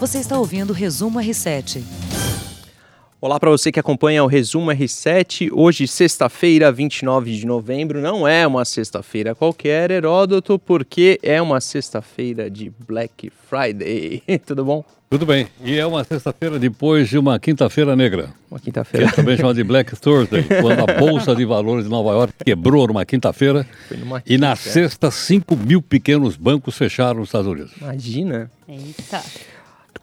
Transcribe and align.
Você 0.00 0.18
está 0.18 0.38
ouvindo 0.38 0.70
o 0.70 0.72
Resumo 0.72 1.18
R7. 1.20 1.82
Olá 3.20 3.40
para 3.40 3.50
você 3.50 3.72
que 3.72 3.80
acompanha 3.80 4.22
o 4.22 4.26
Resumo 4.26 4.70
R7. 4.70 5.48
Hoje, 5.52 5.88
sexta-feira, 5.88 6.70
29 6.70 7.34
de 7.36 7.46
novembro. 7.46 8.00
Não 8.00 8.28
é 8.28 8.46
uma 8.46 8.64
sexta-feira 8.64 9.34
qualquer, 9.34 9.90
Heródoto, 9.90 10.58
porque 10.58 11.18
é 11.22 11.40
uma 11.40 11.60
sexta-feira 11.60 12.50
de 12.50 12.70
Black 12.86 13.32
Friday. 13.48 14.22
Tudo 14.46 14.64
bom? 14.64 14.84
Tudo 15.08 15.24
bem. 15.24 15.46
E 15.64 15.78
é 15.78 15.86
uma 15.86 16.04
sexta-feira 16.04 16.58
depois 16.58 17.08
de 17.08 17.16
uma 17.16 17.38
quinta-feira 17.38 17.96
negra. 17.96 18.30
Uma 18.50 18.58
Que 18.58 18.66
quinta-feira. 18.66 19.06
é 19.06 19.12
também 19.12 19.36
chamada 19.36 19.54
de 19.54 19.64
Black 19.64 19.96
Thursday, 19.98 20.42
quando 20.60 20.80
a 20.80 20.94
Bolsa 20.98 21.34
de 21.34 21.44
Valores 21.44 21.84
de 21.84 21.90
Nova 21.90 22.10
York 22.10 22.34
quebrou 22.44 22.86
numa 22.88 23.04
quinta-feira. 23.04 23.66
Foi 23.88 23.96
numa 23.96 24.22
E 24.26 24.36
na 24.36 24.56
quinta. 24.56 24.70
sexta, 24.70 25.10
5 25.10 25.56
mil 25.56 25.80
pequenos 25.80 26.36
bancos 26.36 26.76
fecharam 26.76 27.20
nos 27.20 27.28
Estados 27.28 27.46
Unidos. 27.46 27.72
Imagina. 27.80 28.50
Eita. 28.68 29.22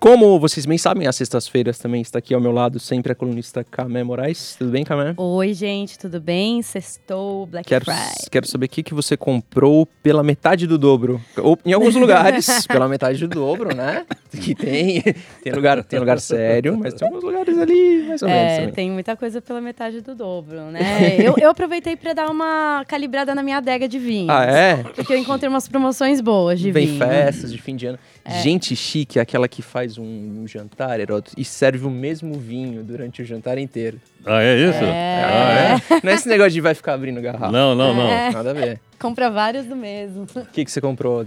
Como 0.04 0.38
vocês 0.38 0.66
bem 0.66 0.78
sabem, 0.78 1.08
às 1.08 1.16
sextas-feiras 1.16 1.80
também 1.80 2.02
está 2.02 2.20
aqui 2.20 2.34
ao 2.34 2.42
meu 2.42 2.52
lado 2.52 2.78
sempre 2.78 3.14
a 3.14 3.16
colunista 3.16 3.64
Camé 3.64 4.04
Moraes. 4.04 4.58
Tudo 4.60 4.70
bem, 4.70 4.84
Camé? 4.84 5.14
Oi, 5.16 5.54
gente, 5.54 5.98
tudo 5.98 6.20
bem? 6.20 6.62
Sextou, 6.62 7.46
Black 7.46 7.66
Quero, 7.66 7.86
Friday. 7.86 8.28
quero 8.30 8.46
saber 8.46 8.66
o 8.66 8.70
que, 8.70 8.84
que 8.84 8.94
você 8.94 9.16
comprou 9.16 9.88
pela 10.04 10.22
metade 10.22 10.68
do 10.68 10.78
dobro. 10.78 11.22
Ou 11.38 11.58
em 11.66 11.72
alguns 11.72 11.96
lugares, 11.96 12.68
pela 12.68 12.90
metade 12.90 13.26
do 13.26 13.30
dobro, 13.30 13.74
né? 13.74 14.06
Que 14.30 14.54
tem, 14.54 15.02
tem, 15.42 15.54
lugar, 15.54 15.82
tem 15.86 16.00
lugar 16.00 16.20
sério, 16.20 16.78
mas 16.78 16.94
tem 16.96 17.08
alguns 17.08 17.24
lugares 17.24 17.58
ali 17.58 18.04
mais 18.06 18.22
ou 18.22 18.28
menos. 18.28 18.52
É, 18.52 18.58
também. 18.58 18.74
tem 18.74 18.92
muita 18.92 19.16
coisa 19.16 19.42
pela 19.42 19.62
metade 19.62 20.02
do 20.02 20.14
dobro, 20.14 20.66
né? 20.66 21.16
eu, 21.18 21.36
eu 21.38 21.50
aproveitei 21.50 21.96
pra 21.96 22.12
dar 22.12 22.30
uma 22.30 22.84
calibrada 22.90 23.34
na 23.34 23.42
minha 23.42 23.56
adega 23.56 23.88
de 23.88 24.00
vinho. 24.00 24.30
Ah, 24.30 24.44
é? 24.44 24.84
Porque 24.84 25.14
eu 25.14 25.18
encontrei 25.18 25.48
umas 25.48 25.70
promoções 25.70 26.20
boas 26.20 26.60
de 26.60 26.74
Vem 26.74 26.88
vinho. 26.88 27.00
festas 27.00 27.54
de 27.54 27.62
fim 27.62 27.78
de 27.78 27.86
ano. 27.86 28.00
Gente 28.42 28.76
chique 28.76 29.20
é 29.20 29.22
aquela 29.22 29.48
que 29.48 29.62
faz 29.62 29.98
um, 29.98 30.04
um 30.04 30.48
jantar, 30.48 31.00
Heródoto, 31.00 31.34
e 31.38 31.44
serve 31.44 31.86
o 31.86 31.90
mesmo 31.90 32.40
vinho 32.40 32.84
durante 32.84 33.22
o 33.22 33.26
jantar 33.26 33.58
inteiro. 33.58 34.00
Ah, 34.26 34.42
é 34.42 34.58
isso? 34.70 34.84
É. 34.84 35.24
Ah, 35.26 36.00
Não 36.02 36.12
é 36.12 36.16
esse 36.16 36.30
negócio 36.30 36.52
de 36.52 36.62
vai 36.62 36.74
ficar 36.74 36.94
abrindo 36.94 37.20
é? 37.20 37.22
garrafa. 37.22 37.52
Não, 37.52 37.76
não, 37.76 37.94
não. 37.94 38.08
É. 38.08 38.32
Nada 38.32 38.52
a 38.52 38.54
ver. 38.54 38.80
Compra 38.98 39.30
vários 39.30 39.66
do 39.66 39.76
mesmo. 39.76 40.26
O 40.36 40.46
que, 40.46 40.64
que 40.64 40.72
você 40.72 40.80
comprou? 40.80 41.26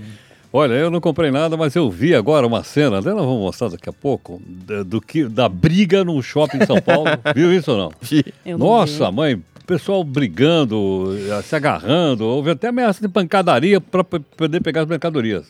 Olha, 0.52 0.72
eu 0.72 0.90
não 0.90 1.00
comprei 1.00 1.30
nada, 1.30 1.54
mas 1.54 1.74
eu 1.74 1.90
vi 1.90 2.14
agora 2.14 2.46
uma 2.46 2.64
cena, 2.64 3.00
até 3.00 3.10
nós 3.10 3.26
vamos 3.26 3.40
mostrar 3.40 3.68
daqui 3.68 3.90
a 3.90 3.92
pouco, 3.92 4.40
da, 4.46 4.82
do 4.82 5.00
que, 5.00 5.24
da 5.24 5.48
briga 5.50 6.02
no 6.02 6.22
shopping 6.22 6.58
em 6.62 6.66
São 6.66 6.80
Paulo. 6.80 7.10
Viu 7.36 7.52
isso 7.52 7.72
ou 7.72 7.76
não? 7.76 7.92
Eu 8.44 8.56
não 8.56 8.66
Nossa, 8.66 9.10
vi. 9.10 9.16
mãe, 9.16 9.42
pessoal 9.66 10.02
brigando, 10.02 11.14
eh, 11.28 11.42
se 11.42 11.54
agarrando, 11.54 12.24
houve 12.24 12.50
até 12.52 12.68
ameaça 12.68 13.02
de 13.02 13.08
pancadaria 13.08 13.80
para 13.80 14.02
poder 14.02 14.62
pegar 14.62 14.82
as 14.82 14.86
mercadorias. 14.88 15.46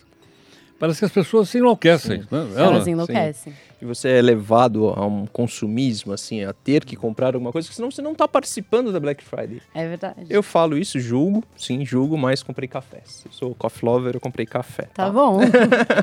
Parece 0.78 0.98
que 1.00 1.05
as 1.06 1.12
pessoas 1.12 1.48
se 1.48 1.58
enlouquecem. 1.58 2.19
Né? 2.20 2.27
Elas 2.30 2.56
Ela- 2.56 2.91
enlouquecem. 2.91 3.52
E 3.80 3.84
você 3.84 4.08
é 4.08 4.22
levado 4.22 4.88
a 4.88 5.05
um 5.05 5.27
consumismo, 5.27 6.12
assim, 6.12 6.42
a 6.44 6.52
ter 6.52 6.84
que 6.84 6.96
comprar 6.96 7.34
alguma 7.34 7.52
coisa, 7.52 7.66
porque 7.66 7.77
senão 7.77 7.91
você 7.91 8.00
não 8.00 8.12
está 8.12 8.27
participando 8.27 8.91
da 8.91 8.98
Black 8.98 9.22
Friday. 9.22 9.60
É 9.74 9.86
verdade. 9.86 10.27
Eu 10.30 10.42
falo 10.42 10.78
isso, 10.78 10.98
julgo, 10.98 11.44
sim, 11.56 11.84
julgo, 11.84 12.16
mas 12.16 12.42
comprei 12.42 12.66
cafés. 12.66 13.22
Eu 13.27 13.33
sou 13.33 13.55
coffee 13.55 13.86
lover, 13.86 14.14
eu 14.14 14.20
comprei 14.20 14.46
café. 14.46 14.88
Tá 14.94 15.10
bom. 15.10 15.41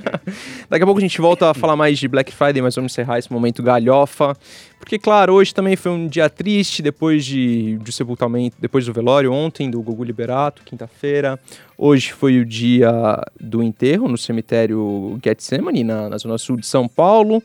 Daqui 0.69 0.83
a 0.83 0.85
pouco 0.85 0.99
a 0.99 1.01
gente 1.01 1.19
volta 1.19 1.49
a 1.49 1.53
falar 1.53 1.75
mais 1.75 1.97
de 1.97 2.07
Black 2.07 2.31
Friday, 2.31 2.61
mas 2.61 2.75
vamos 2.75 2.91
encerrar 2.91 3.17
esse 3.17 3.31
momento 3.31 3.63
galhofa. 3.63 4.37
Porque, 4.83 4.99
claro, 4.99 5.33
hoje 5.33 5.53
também 5.53 5.77
foi 5.77 5.93
um 5.93 6.07
dia 6.07 6.29
triste 6.29 6.81
depois 6.81 7.25
de, 7.25 7.77
de 7.77 7.91
sepultamento, 7.91 8.57
depois 8.59 8.85
do 8.85 8.91
velório, 8.91 9.31
ontem, 9.31 9.71
do 9.71 9.81
Gugu 9.81 10.03
Liberato, 10.03 10.61
quinta-feira. 10.63 11.39
Hoje 11.77 12.11
foi 12.11 12.37
o 12.37 12.45
dia 12.45 12.91
do 13.39 13.63
enterro 13.63 14.09
no 14.09 14.17
cemitério 14.17 15.17
Getsemane, 15.23 15.85
na, 15.85 16.09
na 16.09 16.17
zona 16.17 16.37
sul 16.37 16.57
de 16.57 16.67
São 16.67 16.87
Paulo. 16.87 17.41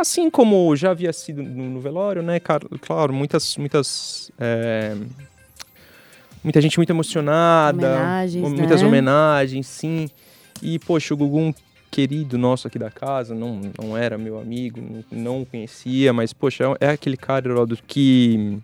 Assim 0.00 0.30
como 0.30 0.74
já 0.76 0.92
havia 0.92 1.12
sido 1.12 1.42
no, 1.42 1.80
velório, 1.80 2.22
né? 2.22 2.40
Claro, 2.80 3.12
muitas, 3.12 3.56
muitas. 3.56 4.30
é, 4.38 4.96
Muita 6.42 6.60
gente 6.60 6.78
muito 6.78 6.90
emocionada. 6.90 7.94
Homenagens, 7.96 8.52
muitas 8.52 8.80
né? 8.82 8.88
homenagens, 8.88 9.66
sim. 9.66 10.08
E, 10.62 10.78
poxa, 10.78 11.14
o 11.14 11.16
Gugu, 11.16 11.38
um 11.38 11.54
querido 11.90 12.38
nosso 12.38 12.68
aqui 12.68 12.78
da 12.78 12.90
casa, 12.90 13.34
não, 13.34 13.60
não 13.80 13.96
era 13.96 14.16
meu 14.16 14.38
amigo, 14.38 14.80
não, 14.80 15.04
não 15.10 15.42
o 15.42 15.46
conhecia, 15.46 16.12
mas, 16.12 16.32
poxa, 16.32 16.64
é, 16.80 16.86
é 16.86 16.90
aquele 16.90 17.16
cara, 17.16 17.48
Heródoto, 17.48 17.82
que 17.86 18.58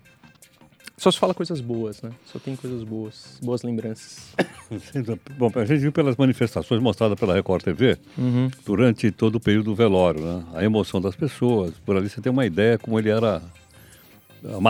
só 1.04 1.10
se 1.10 1.18
fala 1.18 1.34
coisas 1.34 1.60
boas, 1.60 2.00
né? 2.00 2.10
Só 2.24 2.38
tem 2.38 2.56
coisas 2.56 2.82
boas, 2.82 3.38
boas 3.42 3.62
lembranças. 3.62 4.32
Bom, 5.36 5.52
a 5.54 5.64
gente 5.66 5.80
viu 5.80 5.92
pelas 5.92 6.16
manifestações 6.16 6.80
mostradas 6.80 7.20
pela 7.20 7.34
Record 7.34 7.62
TV 7.62 7.98
Uhum. 8.16 8.50
durante 8.64 9.10
todo 9.10 9.34
o 9.34 9.40
período 9.40 9.66
do 9.66 9.74
velório, 9.74 10.22
né? 10.24 10.42
A 10.54 10.64
emoção 10.64 11.02
das 11.02 11.14
pessoas, 11.14 11.74
por 11.84 11.94
ali 11.94 12.08
você 12.08 12.22
tem 12.22 12.32
uma 12.32 12.46
ideia 12.46 12.78
como 12.78 12.98
ele 12.98 13.10
era 13.10 13.42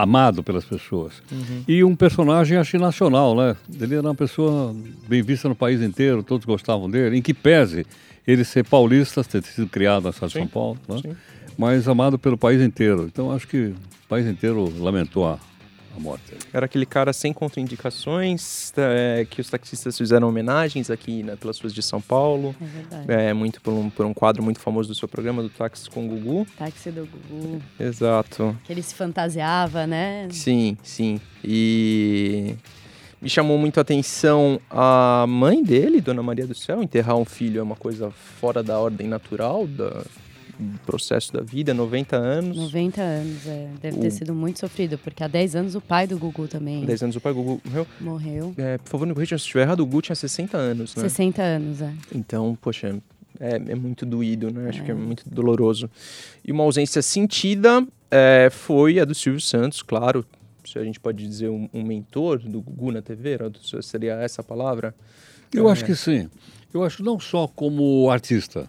amado 0.03 0.43
pelas 0.43 0.65
pessoas. 0.65 1.23
E 1.69 1.85
um 1.85 1.95
personagem, 1.95 2.59
acho, 2.59 2.79
nacional, 2.79 3.37
né? 3.37 3.57
Ele 3.81 3.95
era 3.95 4.03
uma 4.09 4.15
pessoa 4.17 4.75
bem 5.07 5.23
vista 5.23 5.49
no 5.49 5.55
país 5.55 5.81
inteiro, 5.81 6.25
todos 6.25 6.45
gostavam 6.45 6.91
dele, 6.91 7.17
em 7.17 7.23
que 7.23 7.33
pese 7.33 7.87
ele 8.27 8.43
ser 8.43 8.65
paulista, 8.65 9.23
ter 9.23 9.41
sido 9.45 9.69
criado 9.69 10.03
na 10.03 10.13
cidade 10.13 10.33
de 10.33 10.39
São 10.41 10.49
Paulo, 10.49 10.81
né? 10.89 11.15
mas 11.57 11.87
amado 11.87 12.19
pelo 12.19 12.37
país 12.37 12.61
inteiro. 12.61 13.05
Então 13.05 13.31
acho 13.31 13.47
que 13.47 13.67
o 13.67 14.09
país 14.09 14.27
inteiro 14.27 14.73
lamentou 14.81 15.29
a, 15.29 15.39
a 15.97 16.01
morte. 16.01 16.37
Era 16.53 16.67
aquele 16.67 16.87
cara 16.87 17.13
sem 17.13 17.33
contraindicações, 17.33 18.73
é, 18.77 19.27
que 19.29 19.41
os 19.41 19.49
taxistas 19.49 19.97
fizeram 19.97 20.29
homenagens 20.29 20.91
aqui 20.91 21.23
né, 21.23 21.37
pelas 21.37 21.59
ruas 21.59 21.75
de 21.75 21.83
São 21.83 22.01
Paulo. 22.01 22.55
É 22.61 22.65
verdade. 22.65 23.13
É, 23.13 23.33
muito 23.33 23.61
por 23.61 23.73
um, 23.73 23.91
por 23.91 24.07
um 24.07 24.15
quadro 24.15 24.43
muito 24.43 24.61
famoso 24.61 24.89
do 24.89 24.95
seu 24.95 25.09
programa, 25.09 25.43
do 25.43 25.49
Táxi 25.49 25.89
com 25.91 26.07
Gugu. 26.07 26.47
Táxi 26.57 26.91
do 26.91 27.07
Gugu. 27.07 27.63
Exato. 27.79 28.57
Que 28.65 28.73
ele 28.73 28.83
se 28.83 28.95
fantasiava, 28.95 29.87
né? 29.87 30.29
Sim, 30.31 30.77
sim. 30.83 31.21
E 31.43 32.55
me 33.21 33.31
chamou 33.31 33.57
muito 33.57 33.79
a 33.79 33.81
atenção 33.81 34.61
a 34.71 35.25
mãe 35.27 35.63
dele, 35.63 36.01
Dona 36.01 36.23
Maria 36.23 36.47
do 36.47 36.55
Céu. 36.55 36.83
Enterrar 36.83 37.17
um 37.17 37.25
filho 37.25 37.61
é 37.61 37.63
uma 37.63 37.77
coisa 37.77 38.11
fora 38.11 38.63
da 38.63 38.79
ordem 38.79 39.09
natural 39.09 39.67
da, 39.67 40.05
processo 40.87 41.33
da 41.33 41.41
vida, 41.43 41.73
90 41.75 42.17
anos. 42.17 42.57
90 42.57 43.01
anos, 43.01 43.47
é. 43.47 43.69
Deve 43.81 43.99
ter 43.99 44.09
O- 44.09 44.11
sido 44.11 44.35
muito 44.35 44.61
sofrido, 44.61 44.97
porque 44.99 45.23
há 45.25 45.29
10 45.29 45.57
anos 45.57 45.75
o 45.75 45.81
pai 45.81 46.07
do 46.07 46.19
Gugu 46.19 46.47
também 46.49 46.85
10 46.85 47.03
anos 47.03 47.17
o 47.17 47.21
pai 47.21 47.33
Gugu 47.33 47.61
morreu. 47.65 47.87
morreu. 48.01 48.55
É, 48.57 48.79
por 48.79 48.89
favor, 48.91 49.07
não 49.07 49.15
corrija 49.15 49.31
se 49.39 49.43
eu 49.43 49.47
estiver 49.47 49.63
errado, 49.63 49.81
o 49.81 49.87
Gugu 49.87 50.03
tinha 50.03 50.15
60 50.17 50.57
anos, 50.57 50.95
né? 50.95 51.03
60 51.03 51.43
anos, 51.43 51.81
é. 51.83 51.93
Então, 52.15 52.57
poxa, 52.61 52.97
é, 53.41 53.57
é 53.57 53.75
muito 53.75 54.07
doído, 54.07 54.51
né? 54.53 54.69
Acho 54.69 54.83
que 54.85 54.91
é 54.91 54.95
muito 54.95 55.29
doloroso. 55.29 55.91
E 56.45 56.53
uma 56.53 56.63
ausência 56.65 57.03
sentida 57.03 57.87
é, 58.11 58.49
foi 58.51 59.01
a 59.01 59.05
do 59.05 59.15
Silvio 59.15 59.41
Santos, 59.41 59.83
claro. 59.83 60.25
Se 60.65 60.79
a 60.79 60.85
gente 60.85 60.99
pode 60.99 61.27
dizer 61.27 61.49
um, 61.51 61.69
um 61.75 61.83
mentor 61.83 62.39
do 62.39 62.61
Gugu 62.63 62.91
na 62.93 63.03
TV, 63.03 63.37
seria 63.83 64.15
essa 64.15 64.41
a 64.41 64.45
palavra? 64.45 64.95
Eu 65.53 65.69
É. 65.69 65.73
acho 65.73 65.85
que 65.85 65.95
sim. 65.95 66.29
Eu 66.73 66.83
acho 66.83 67.03
não 67.05 67.21
só 67.21 67.47
como 67.47 68.09
artista, 68.11 68.67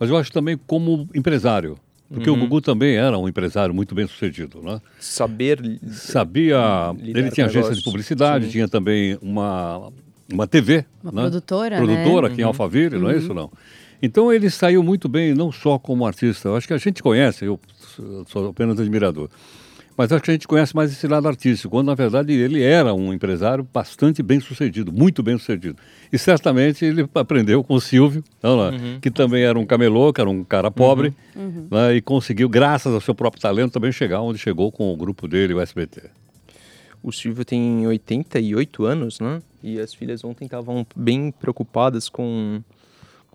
mas 0.00 0.10
eu 0.10 0.16
acho 0.16 0.32
também 0.32 0.58
como 0.66 1.06
empresário. 1.14 1.78
Porque 2.12 2.28
Uhum. 2.28 2.36
o 2.36 2.40
Gugu 2.40 2.60
também 2.60 2.96
era 2.96 3.16
um 3.16 3.28
empresário 3.28 3.72
muito 3.72 3.94
bem 3.94 4.04
sucedido, 4.04 4.60
né? 4.60 4.80
Saber. 4.98 5.78
Sabia, 5.92 6.58
ele 6.98 7.30
tinha 7.30 7.46
agência 7.46 7.72
de 7.72 7.84
publicidade, 7.84 8.46
Sim. 8.46 8.50
tinha 8.50 8.68
também 8.68 9.16
uma, 9.22 9.92
uma 10.32 10.44
TV, 10.44 10.84
Uma 11.04 11.12
né? 11.12 11.22
produtora, 11.22 11.76
produtora 11.76 12.26
né? 12.26 12.32
aqui 12.32 12.42
em 12.42 12.44
Alphaville, 12.44 12.98
não 12.98 13.10
é 13.10 13.16
isso 13.16 13.32
não? 13.32 13.48
Então 14.02 14.32
ele 14.32 14.50
saiu 14.50 14.82
muito 14.82 15.08
bem, 15.08 15.34
não 15.34 15.52
só 15.52 15.78
como 15.78 16.04
artista, 16.04 16.48
eu 16.48 16.56
acho 16.56 16.66
que 16.66 16.72
a 16.72 16.78
gente 16.78 17.00
conhece, 17.00 17.44
eu 17.44 17.60
sou 18.26 18.48
apenas 18.48 18.80
admirador, 18.80 19.28
mas 19.96 20.12
acho 20.12 20.22
que 20.22 20.30
a 20.30 20.34
gente 20.34 20.48
conhece 20.48 20.74
mais 20.74 20.90
esse 20.92 21.06
lado 21.06 21.28
artístico, 21.28 21.70
quando 21.70 21.88
na 21.88 21.94
verdade 21.94 22.32
ele 22.32 22.62
era 22.62 22.94
um 22.94 23.12
empresário 23.12 23.66
bastante 23.72 24.22
bem 24.22 24.40
sucedido, 24.40 24.92
muito 24.92 25.22
bem 25.22 25.36
sucedido. 25.36 25.76
E 26.12 26.18
certamente 26.18 26.84
ele 26.84 27.08
aprendeu 27.14 27.62
com 27.62 27.74
o 27.74 27.80
Silvio, 27.80 28.24
não, 28.42 28.56
não, 28.56 29.00
que 29.00 29.10
também 29.10 29.42
era 29.42 29.58
um 29.58 29.66
camelô, 29.66 30.12
que 30.12 30.20
era 30.20 30.30
um 30.30 30.42
cara 30.42 30.70
pobre, 30.70 31.14
né, 31.70 31.94
e 31.96 32.00
conseguiu, 32.00 32.48
graças 32.48 32.92
ao 32.92 33.00
seu 33.00 33.14
próprio 33.14 33.42
talento, 33.42 33.72
também 33.72 33.92
chegar 33.92 34.20
onde 34.20 34.38
chegou 34.38 34.72
com 34.72 34.92
o 34.92 34.96
grupo 34.96 35.28
dele, 35.28 35.54
o 35.54 35.60
SBT. 35.60 36.10
O 37.02 37.12
Silvio 37.12 37.44
tem 37.44 37.86
88 37.86 38.84
anos, 38.84 39.20
né? 39.20 39.40
E 39.62 39.78
as 39.80 39.94
filhas 39.94 40.22
ontem 40.22 40.44
estavam 40.44 40.86
bem 40.94 41.30
preocupadas 41.30 42.10
com 42.10 42.62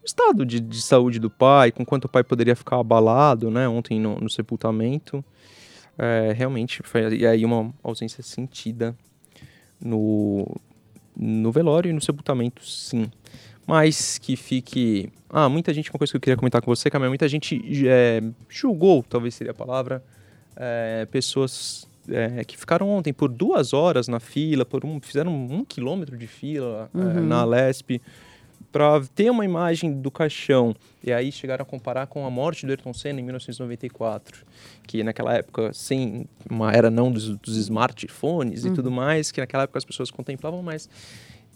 o 0.02 0.06
estado 0.06 0.46
de, 0.46 0.60
de 0.60 0.82
saúde 0.82 1.20
do 1.20 1.32
pai, 1.32 1.72
com 1.72 1.84
quanto 1.84 2.06
o 2.06 2.10
pai 2.10 2.24
poderia 2.24 2.56
ficar 2.56 2.80
abalado, 2.80 3.50
né? 3.50 3.68
Ontem 3.68 4.00
no, 4.00 4.20
no 4.20 4.30
sepultamento. 4.30 5.26
É, 5.98 6.34
realmente 6.34 6.82
foi 6.84 7.18
e 7.18 7.26
aí 7.26 7.46
uma 7.46 7.74
ausência 7.82 8.22
sentida 8.22 8.96
no, 9.80 10.46
no 11.16 11.52
velório 11.52 11.90
e 11.90 11.94
no 11.94 12.02
sepultamento, 12.02 12.66
sim. 12.66 13.10
Mas 13.68 14.18
que 14.18 14.36
fique. 14.36 15.12
Ah, 15.30 15.50
muita 15.50 15.74
gente, 15.74 15.90
uma 15.90 15.98
coisa 15.98 16.12
que 16.12 16.18
eu 16.18 16.22
queria 16.22 16.38
comentar 16.38 16.62
com 16.62 16.74
você, 16.74 16.90
Camila, 16.90 17.10
muita 17.10 17.28
gente 17.28 17.60
é, 17.88 18.22
julgou, 18.48 19.04
talvez 19.04 19.34
seria 19.34 19.52
a 19.52 19.56
palavra, 19.56 20.04
é, 20.56 21.08
pessoas 21.10 21.88
é, 22.10 22.44
que 22.44 22.58
ficaram 22.58 22.90
ontem 22.90 23.12
por 23.12 23.30
duas 23.30 23.74
horas 23.74 24.08
na 24.08 24.20
fila, 24.20 24.66
por 24.66 24.86
um, 24.86 25.00
fizeram 25.02 25.34
um 25.34 25.66
quilômetro 25.66 26.16
de 26.18 26.28
fila 26.28 26.90
é, 26.94 27.20
na 27.22 27.44
Lesp, 27.44 28.02
para 28.76 29.02
ter 29.16 29.30
uma 29.30 29.46
imagem 29.46 29.94
do 29.94 30.12
caixão. 30.12 30.76
E 31.02 31.14
aí 31.14 31.32
chegaram 31.32 31.64
a 31.64 31.66
comparar 31.66 32.08
com 32.08 32.26
a 32.26 32.30
morte 32.30 32.66
do 32.66 32.72
Ayrton 32.72 32.94
Senna 32.94 33.22
em 33.22 33.24
1994, 33.24 34.46
que 34.86 35.02
naquela 35.02 35.34
época, 35.34 35.72
sem 35.72 36.28
uma 36.52 36.74
era 36.74 36.92
não 36.92 37.10
dos, 37.10 37.38
dos 37.38 37.56
smartphones 37.56 38.66
e 38.66 38.72
tudo 38.72 38.92
mais, 38.92 39.32
que 39.32 39.40
naquela 39.40 39.64
época 39.64 39.78
as 39.78 39.86
pessoas 39.86 40.12
contemplavam 40.12 40.62
mais. 40.62 40.90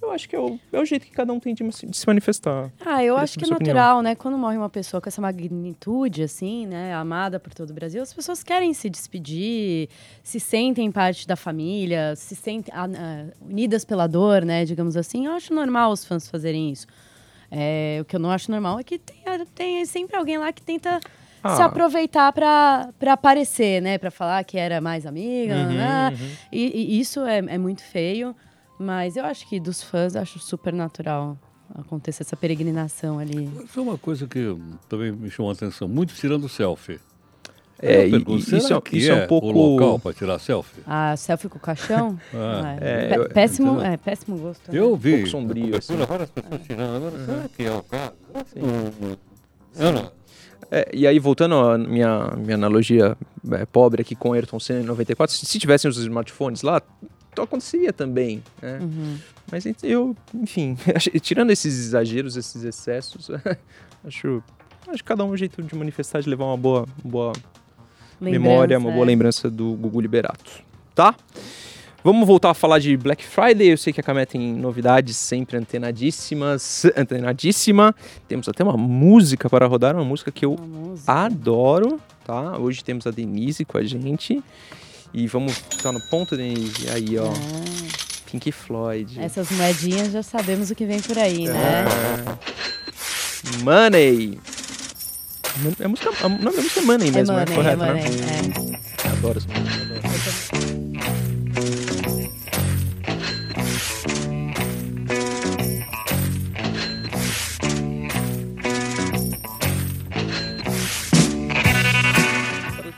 Eu 0.02 0.12
acho 0.12 0.30
que 0.30 0.36
é 0.38 0.40
o, 0.40 0.58
é 0.72 0.80
o 0.80 0.86
jeito 0.86 1.06
que 1.06 1.12
cada 1.12 1.34
um 1.34 1.42
tem 1.42 1.54
de, 1.54 1.62
se 1.92 2.08
manifestar. 2.08 2.72
Ah, 2.80 3.04
eu 3.04 3.18
acho 3.18 3.38
que 3.38 3.44
é 3.44 3.48
sua 3.48 3.58
opinião. 3.58 3.76
natural, 3.76 4.02
né? 4.02 4.16
Quando 4.16 4.38
morre 4.38 4.56
uma 4.56 4.70
pessoa 4.70 5.02
com 5.02 5.10
essa 5.10 5.20
magnitude, 5.22 6.24
assim, 6.24 6.66
né? 6.68 6.94
Amada 6.94 7.38
por 7.38 7.54
todo 7.54 7.72
o 7.72 7.74
Brasil, 7.74 8.02
as 8.02 8.14
pessoas 8.14 8.42
querem 8.44 8.74
se 8.74 8.90
despedir, 8.90 9.90
se 10.24 10.40
sentem 10.40 10.90
parte 10.90 11.28
da 11.28 11.36
família, 11.36 12.16
se 12.16 12.34
sentem 12.34 12.74
ah, 12.74 13.26
unidas 13.42 13.84
pela 13.84 14.08
dor, 14.08 14.46
né? 14.46 14.64
Digamos 14.64 14.96
assim. 14.96 15.26
Eu 15.26 15.34
acho 15.34 15.54
normal 15.54 15.92
os 15.92 16.06
fãs 16.06 16.30
fazerem 16.30 16.72
isso. 16.72 16.88
É, 17.52 17.98
o 18.02 18.06
que 18.06 18.16
eu 18.16 18.20
não 18.20 18.30
acho 18.32 18.52
normal 18.52 18.80
é 18.80 18.84
que 18.84 19.00
tem, 19.00 19.18
tem 19.56 19.86
sempre 19.86 20.16
alguém 20.16 20.38
lá 20.38 20.52
que 20.54 20.62
tenta 20.62 21.00
Ah. 21.44 21.56
se 21.56 21.62
aproveitar 21.62 22.32
pra 22.34 22.90
pra 23.00 23.14
aparecer, 23.14 23.82
né? 23.82 23.98
Pra 23.98 24.12
falar 24.12 24.44
que 24.44 24.58
era 24.58 24.80
mais 24.82 25.06
amiga, 25.06 25.56
Uhum, 25.56 25.74
né? 25.74 26.18
E, 26.52 26.96
e 26.96 27.00
isso 27.00 27.22
é, 27.22 27.38
é 27.40 27.58
muito 27.58 27.82
feio. 27.84 28.36
Mas 28.78 29.18
eu 29.18 29.26
acho 29.26 29.48
que 29.50 29.60
dos 29.60 29.82
fãs, 29.84 30.16
acho 30.16 30.40
super 30.40 30.72
natural 30.72 31.38
acontecer 31.76 32.24
essa 32.24 32.36
peregrinação 32.38 33.20
ali. 33.20 33.48
Foi 33.68 33.84
uma 33.84 33.98
coisa 33.98 34.26
que 34.28 34.56
também 34.88 35.12
me 35.12 35.30
chamou 35.30 35.50
a 35.52 35.54
atenção. 35.54 35.88
Muitos 35.88 36.18
tirando 36.20 36.48
selfie. 36.48 37.00
É, 37.82 38.04
Eu 38.04 38.08
e- 38.08 38.12
pergunto, 38.12 38.40
e 38.40 38.42
será 38.42 38.58
isso 38.58 38.74
é- 38.74 38.82
que 38.82 38.98
isso 38.98 39.12
é 39.12 39.16
um 39.16 39.18
é 39.20 39.28
pouco- 39.28 39.48
o 39.48 39.52
local 39.76 40.00
para 40.00 40.14
tirar 40.14 40.38
selfie? 40.40 40.82
A 40.86 41.16
selfie 41.16 41.48
com 41.48 41.58
o 41.58 41.62
caixão? 41.62 42.20
Ah, 42.34 42.78
é. 42.82 43.10
é, 43.14 43.28
péssimo, 43.30 43.82
é, 43.82 43.96
péssimo 43.98 44.38
gosto. 44.38 44.72
né? 44.72 44.78
Eu 44.80 44.96
vi. 44.98 45.14
pouco 45.14 45.28
sombrio, 45.30 45.78
assim. 45.78 45.96
Várias 45.96 46.30
pessoas 46.30 46.62
tirando. 46.68 46.96
Agora, 46.98 47.26
será 47.26 47.50
que 47.56 47.64
é 47.64 47.72
o 47.72 47.84
caso? 47.84 48.14
Hum, 48.58 49.16
Eu 49.78 49.94
não. 49.94 50.12
É, 50.72 50.88
e 50.94 51.08
aí, 51.08 51.18
voltando 51.20 51.56
à 51.56 51.78
minha, 51.78 52.34
minha 52.38 52.56
analogia 52.56 53.18
é, 53.52 53.66
pobre 53.66 54.02
aqui 54.02 54.14
com 54.16 54.30
o 54.30 54.34
Ayrton 54.34 54.60
Senna 54.60 54.82
em 54.82 54.84
94, 54.84 55.36
se, 55.36 55.46
se 55.46 55.58
tivessem 55.58 55.90
os 55.90 55.98
smartphones 55.98 56.62
lá, 56.62 56.82
aconteceria 57.38 57.94
também, 57.94 58.44
né? 58.62 58.80
Uhum. 58.82 59.18
Mas 59.50 59.64
eu, 59.82 60.14
enfim, 60.34 60.76
tirando 61.22 61.50
esses 61.52 61.74
exageros, 61.80 62.36
esses 62.36 62.64
excessos, 62.66 63.32
acho, 64.06 64.44
acho 64.88 64.98
que 64.98 65.04
cada 65.04 65.24
um 65.24 65.30
é 65.30 65.32
um 65.32 65.38
jeito 65.38 65.64
de 65.64 65.74
manifestar, 65.76 66.22
de 66.22 66.30
levar 66.30 66.44
uma 66.46 66.58
boa, 66.58 66.86
boa 67.04 67.32
memória, 68.22 68.78
uma 68.78 68.90
Lembrança, 68.90 68.96
boa 68.96 69.06
é. 69.06 69.08
lembrança 69.08 69.50
do 69.50 69.74
Gugu 69.74 70.02
Liberato, 70.02 70.52
tá? 70.96 71.16
Vamos 72.04 72.26
voltar 72.26 72.52
a 72.52 72.54
falar 72.54 72.80
de 72.80 72.96
Black 72.96 73.26
Friday. 73.26 73.68
Eu 73.68 73.78
sei 73.78 73.92
que 73.92 74.00
a 74.00 74.04
Camé 74.04 74.26
tem 74.26 74.54
novidades 74.54 75.18
sempre 75.18 75.58
antenadíssimas, 75.58 76.86
antenadíssima. 76.96 77.94
Temos 78.26 78.48
até 78.48 78.64
uma 78.64 78.78
música 78.78 79.50
para 79.50 79.68
rodar, 79.68 79.96
uma 79.96 80.06
música 80.06 80.32
que 80.32 80.46
eu 80.46 80.54
Uma 80.54 80.66
música. 80.90 81.12
adoro, 81.12 82.00
tá? 82.26 82.58
Hoje 82.58 82.84
temos 82.86 83.06
a 83.06 83.12
Denise 83.12 83.66
com 83.66 83.78
a 83.78 83.84
gente. 83.84 84.42
E 85.14 85.28
vamos 85.28 85.58
ficar 85.58 85.92
no 85.92 86.00
ponto, 86.10 86.38
Denise. 86.38 86.90
Aí, 86.90 87.18
ó, 87.18 87.28
Ah, 87.28 88.30
Pink 88.32 88.50
Floyd. 88.54 89.20
essas 89.20 89.52
moedinhas 89.52 90.12
já 90.14 90.24
sabemos 90.24 90.70
o 90.72 90.76
que 90.76 90.86
vem 90.86 91.02
por 91.02 91.18
aí, 91.18 91.48
né? 91.48 91.84
É. 91.86 93.64
Money. 93.64 94.40
É 95.80 95.88
música, 95.88 96.10
o 96.26 96.30
nome 96.30 96.56
da 96.56 96.62
música 96.62 96.80
é 96.80 96.84
Money 96.84 97.10
É 97.10 97.12
mesmo, 97.12 97.36
money, 97.36 97.52
é 97.52 97.56
correto, 97.56 97.84
é 97.84 97.88
money, 97.88 98.04
né? 98.04 98.10
é. 99.04 99.08
Eu 99.08 99.12
adoro 99.12 99.40
essa 99.40 99.48
música. 99.48 100.80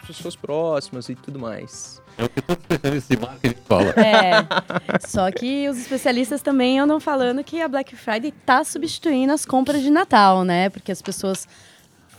pessoas 0.07 0.35
próximas 0.35 1.09
e 1.09 1.15
tudo 1.15 1.39
mais. 1.39 2.01
É 2.17 2.23
o 2.23 2.29
que 2.29 2.41
todo 2.41 2.59
especialista 2.59 3.15
de 3.15 3.21
marketing 3.21 3.61
fala. 3.65 3.93
É. 3.97 5.07
Só 5.07 5.31
que 5.31 5.67
os 5.69 5.77
especialistas 5.77 6.41
também 6.41 6.79
andam 6.79 6.99
falando 6.99 7.43
que 7.43 7.61
a 7.61 7.67
Black 7.67 7.95
Friday 7.95 8.31
tá 8.45 8.63
substituindo 8.63 9.33
as 9.33 9.45
compras 9.45 9.81
de 9.81 9.89
Natal, 9.89 10.43
né? 10.43 10.69
Porque 10.69 10.91
as 10.91 11.01
pessoas 11.01 11.47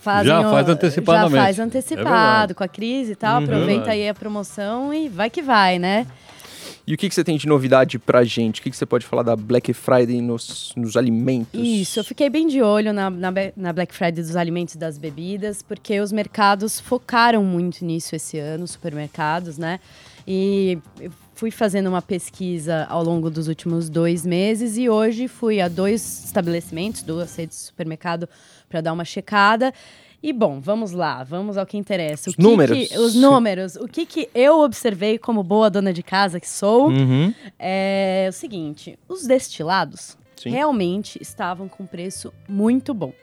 fazem 0.03 0.27
Já 0.27 0.39
o- 0.47 0.51
faz 0.51 0.69
antecipadamente. 0.69 1.35
Já 1.35 1.41
faz 1.43 1.59
É 1.59 1.61
antecipado 1.63 2.07
verdade. 2.07 2.53
com 2.53 2.63
a 2.63 2.67
crise 2.67 3.11
e 3.13 3.15
tal. 3.15 3.37
Uhum. 3.37 3.43
Aproveita 3.45 3.71
Verdade. 3.71 3.89
aí 4.01 4.09
a 4.09 4.13
promoção 4.13 4.93
e 4.93 5.07
vai 5.09 5.29
que 5.29 5.41
vai, 5.41 5.79
né? 5.79 6.05
E 6.85 6.93
o 6.93 6.97
que, 6.97 7.07
que 7.07 7.15
você 7.15 7.23
tem 7.23 7.37
de 7.37 7.47
novidade 7.47 7.97
pra 7.97 8.25
gente? 8.25 8.59
O 8.59 8.63
que, 8.63 8.69
que 8.69 8.75
você 8.75 8.85
pode 8.85 9.05
falar 9.05 9.23
da 9.23 9.37
Black 9.37 9.71
Friday 9.73 10.19
nos, 10.21 10.73
nos 10.75 10.97
alimentos? 10.97 11.57
Isso, 11.57 11.97
eu 11.99 12.03
fiquei 12.03 12.29
bem 12.29 12.45
de 12.45 12.61
olho 12.61 12.91
na, 12.91 13.09
na, 13.09 13.31
na 13.55 13.71
Black 13.71 13.95
Friday 13.95 14.21
dos 14.21 14.35
alimentos 14.35 14.75
e 14.75 14.77
das 14.77 14.97
bebidas, 14.97 15.61
porque 15.61 16.01
os 16.01 16.11
mercados 16.11 16.81
focaram 16.81 17.41
muito 17.41 17.85
nisso 17.85 18.13
esse 18.17 18.37
ano, 18.37 18.65
os 18.65 18.71
supermercados, 18.71 19.57
né? 19.57 19.79
E 20.27 20.77
eu 20.99 21.09
fui 21.35 21.51
fazendo 21.51 21.87
uma 21.87 22.01
pesquisa 22.01 22.85
ao 22.89 23.01
longo 23.01 23.29
dos 23.29 23.47
últimos 23.47 23.89
dois 23.89 24.25
meses 24.25 24.77
e 24.77 24.89
hoje 24.89 25.29
fui 25.29 25.61
a 25.61 25.69
dois 25.69 26.25
estabelecimentos, 26.25 27.01
duas 27.01 27.33
redes 27.35 27.57
de 27.59 27.63
supermercado, 27.65 28.27
para 28.73 28.81
dar 28.81 28.91
uma 28.93 29.05
checada. 29.05 29.71
E 30.21 30.33
bom, 30.33 30.59
vamos 30.59 30.93
lá, 30.93 31.23
vamos 31.23 31.57
ao 31.57 31.65
que 31.65 31.77
interessa. 31.77 32.29
Os 32.31 32.35
que 32.35 32.41
números. 32.41 32.87
que- 32.89 32.97
os 32.97 33.13
números. 33.13 33.75
O 33.75 33.87
que, 33.87 34.03
que 34.05 34.27
eu 34.33 34.61
observei 34.61 35.19
como 35.19 35.43
boa 35.43 35.69
dona 35.69 35.93
de 35.93 36.01
casa 36.01 36.39
que 36.39 36.49
sou 36.49 36.87
Uhum. 36.89 37.31
é 37.59 38.25
o 38.29 38.33
seguinte: 38.33 38.97
os 39.07 39.27
destilados 39.27 40.17
Sim. 40.37 40.49
realmente 40.49 41.19
estavam 41.21 41.67
com 41.67 41.85
preço 41.85 42.33
muito 42.49 42.93
bom. 42.95 43.13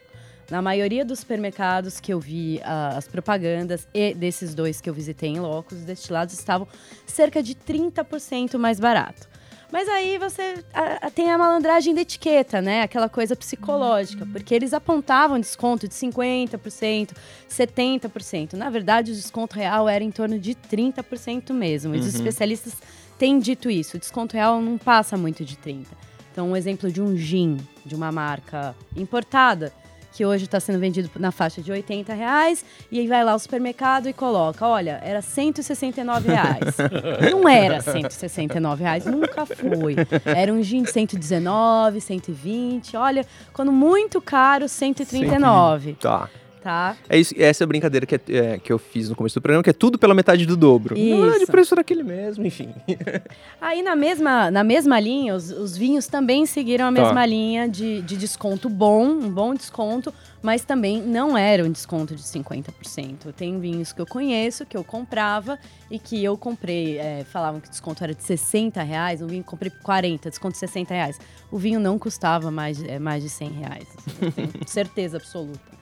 Na 0.51 0.61
maioria 0.61 1.05
dos 1.05 1.21
supermercados 1.21 1.99
que 2.01 2.13
eu 2.13 2.21
vi 2.21 2.61
ah, 2.65 2.95
as 2.97 3.09
propagandas 3.09 3.89
e 3.95 4.15
desses 4.15 4.55
dois 4.55 4.81
que 4.81 4.89
eu 4.91 4.95
visitei 4.95 5.31
em 5.31 5.41
loco, 5.41 5.75
os 5.75 5.83
destilados 5.83 6.35
estavam 6.35 6.67
cerca 7.07 7.43
de 7.43 7.55
30% 7.55 8.57
mais 8.59 8.79
barato. 8.79 9.29
Mas 9.73 9.89
aí 9.89 10.19
você 10.19 10.65
ah, 10.75 10.99
ah, 11.03 11.11
tem 11.11 11.31
a 11.31 11.39
malandragem 11.39 11.95
da 11.95 12.01
etiqueta, 12.01 12.61
né? 12.61 12.83
Aquela 12.83 13.09
coisa 13.09 13.37
psicológica, 13.37 14.27
porque 14.33 14.53
eles 14.55 14.73
apontavam 14.75 15.39
desconto 15.39 15.87
de 15.87 15.95
50%, 15.95 17.11
70%. 17.49 18.55
Na 18.55 18.69
verdade, 18.71 19.13
o 19.13 19.15
desconto 19.15 19.57
real 19.57 19.89
era 19.89 20.03
em 20.03 20.11
torno 20.11 20.39
de 20.39 20.55
30% 20.55 21.53
mesmo. 21.53 21.95
E 21.95 21.99
os 21.99 22.07
Uhum. 22.07 22.13
especialistas 22.17 22.75
têm 23.19 23.39
dito 23.39 23.71
isso. 23.71 23.97
O 23.97 24.01
desconto 24.01 24.35
real 24.35 24.61
não 24.61 24.77
passa 24.77 25.17
muito 25.17 25.45
de 25.45 25.57
30%. 25.57 25.87
Então, 26.33 26.51
um 26.51 26.57
exemplo 26.57 26.91
de 26.91 27.03
um 27.03 27.17
gin 27.17 27.57
de 27.85 27.95
uma 27.95 28.13
marca 28.13 28.75
importada, 28.97 29.73
que 30.13 30.25
hoje 30.25 30.45
está 30.45 30.59
sendo 30.61 30.79
vendido 30.79 31.11
na 31.19 31.31
faixa 31.31 31.63
de 31.63 31.71
80 31.71 32.13
reais, 32.13 32.65
e 32.91 32.99
aí 32.99 33.07
vai 33.07 33.25
lá 33.25 33.33
ao 33.33 33.39
supermercado 33.39 34.09
e 34.09 34.13
coloca, 34.13 34.67
olha, 34.67 35.01
era 35.03 35.23
169 35.23 36.29
reais. 36.29 36.77
não 37.31 37.49
era 37.49 37.81
169 37.81 38.83
reais, 38.83 39.07
nunca 39.07 39.47
foi. 39.47 39.97
Era 40.25 40.53
um 40.53 40.63
gin 40.63 40.83
de 40.83 40.91
119, 40.91 42.01
120, 42.01 42.97
olha, 42.97 43.27
quando 43.53 43.73
muito 43.73 44.21
caro, 44.21 44.69
139, 44.69 45.97
Tá. 46.01 46.29
Tá? 46.63 46.97
É 47.09 47.19
isso, 47.19 47.35
essa 47.39 47.63
é 47.63 47.65
a 47.65 47.69
brincadeira 47.69 48.05
que, 48.07 48.15
é- 48.15 48.21
é, 48.29 48.59
que 48.59 48.73
eu 48.73 48.79
fiz 48.79 49.09
no 49.09 49.17
começo 49.17 49.35
do 49.35 49.43
programa, 49.43 49.63
que 49.63 49.71
é 49.71 49.73
tudo 49.73 49.99
pela 49.99 50.15
metade 50.15 50.45
do 50.47 50.57
dobro. 50.57 50.97
Não 50.99 51.25
é 51.29 51.37
de 51.37 51.43
Isso. 51.45 51.53
preço 51.53 51.75
daquele 51.75 52.03
mesmo, 52.03 52.47
enfim. 52.47 52.75
Aí 53.61 53.83
na 53.83 53.95
mesma, 53.97 54.51
na 54.51 54.63
mesma 54.65 54.99
linha, 55.01 55.35
os, 55.35 55.51
os 55.51 55.77
vinhos 55.77 56.07
também 56.07 56.47
seguiram 56.47 56.87
a 56.87 56.93
Tá. 56.93 57.03
mesma 57.03 57.27
linha 57.27 57.69
de, 57.69 58.03
de 58.03 58.17
desconto 58.17 58.69
bom, 58.69 59.05
um 59.07 59.31
bom 59.31 59.55
desconto, 59.55 60.13
mas 60.43 60.65
também 60.65 61.01
não 61.03 61.37
era 61.37 61.65
um 61.65 61.71
desconto 61.71 62.15
de 62.15 62.23
50%. 62.23 63.33
Tem 63.37 63.59
vinhos 63.61 63.93
que 63.93 64.01
eu 64.01 64.07
conheço, 64.07 64.65
que 64.67 64.77
eu 64.77 64.83
comprava 64.85 65.59
e 65.91 65.99
que 65.99 66.23
eu 66.25 66.37
comprei, 66.37 66.99
é, 66.99 67.25
falavam 67.25 67.61
que 67.61 67.69
o 67.69 67.71
desconto 67.71 68.03
era 68.03 68.15
de 68.15 68.23
60 68.23 68.83
reais, 68.83 69.21
um 69.23 69.27
vinho 69.27 69.45
comprei 69.45 69.71
por 69.71 69.83
40, 69.83 70.31
desconto 70.31 70.53
de 70.55 70.59
60 70.59 70.95
reais. 70.95 71.19
O 71.51 71.59
vinho 71.59 71.79
não 71.81 71.99
custava 71.99 72.51
mais, 72.51 72.83
é, 72.83 72.99
mais 72.99 73.23
de 73.23 73.29
100 73.29 73.49
reais, 73.51 73.87
assim, 73.99 74.31
tenho 74.31 74.51
certeza 74.67 75.17
absoluta. 75.19 75.80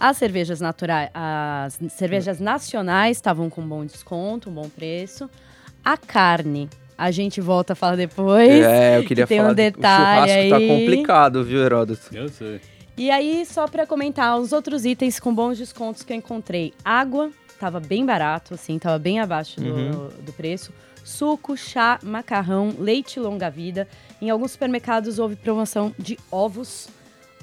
As 0.00 0.16
cervejas 0.16 0.60
naturais, 0.60 1.10
as 1.12 1.78
cervejas 1.92 2.38
nacionais 2.38 3.16
estavam 3.16 3.50
com 3.50 3.62
bom 3.66 3.84
desconto, 3.84 4.48
um 4.48 4.52
bom 4.52 4.68
preço. 4.68 5.28
A 5.84 5.96
carne, 5.96 6.68
a 6.96 7.10
gente 7.10 7.40
volta 7.40 7.72
a 7.72 7.76
falar 7.76 7.96
depois. 7.96 8.48
É, 8.64 8.98
eu 8.98 9.04
queria 9.04 9.24
que 9.24 9.28
tem 9.28 9.38
um 9.40 9.42
falar. 9.44 9.52
do- 9.54 9.56
detalhe 9.56 10.20
o 10.30 10.34
churrasco 10.34 10.50
tá 10.50 10.56
aí. 10.56 10.68
complicado, 10.68 11.44
viu, 11.44 11.60
Heródoto? 11.64 12.02
Eu 12.14 12.28
sei. 12.28 12.60
E 12.96 13.10
aí, 13.10 13.44
só 13.46 13.66
para 13.66 13.86
comentar 13.86 14.38
os 14.38 14.52
outros 14.52 14.84
itens 14.84 15.18
com 15.20 15.34
bons 15.34 15.58
descontos 15.58 16.02
que 16.02 16.12
eu 16.12 16.16
encontrei. 16.16 16.72
Água, 16.84 17.30
tava 17.58 17.80
bem 17.80 18.04
barato, 18.06 18.54
assim, 18.54 18.78
tava 18.78 18.98
bem 18.98 19.20
abaixo 19.20 19.60
do, 19.60 19.72
Uhum. 19.74 20.08
do 20.24 20.32
preço. 20.32 20.72
Suco, 21.04 21.56
chá, 21.56 21.98
macarrão, 22.02 22.74
leite 22.78 23.18
longa-vida. 23.18 23.88
Em 24.20 24.30
alguns 24.30 24.52
supermercados 24.52 25.18
houve 25.18 25.36
promoção 25.36 25.92
de 25.98 26.18
ovos. 26.30 26.88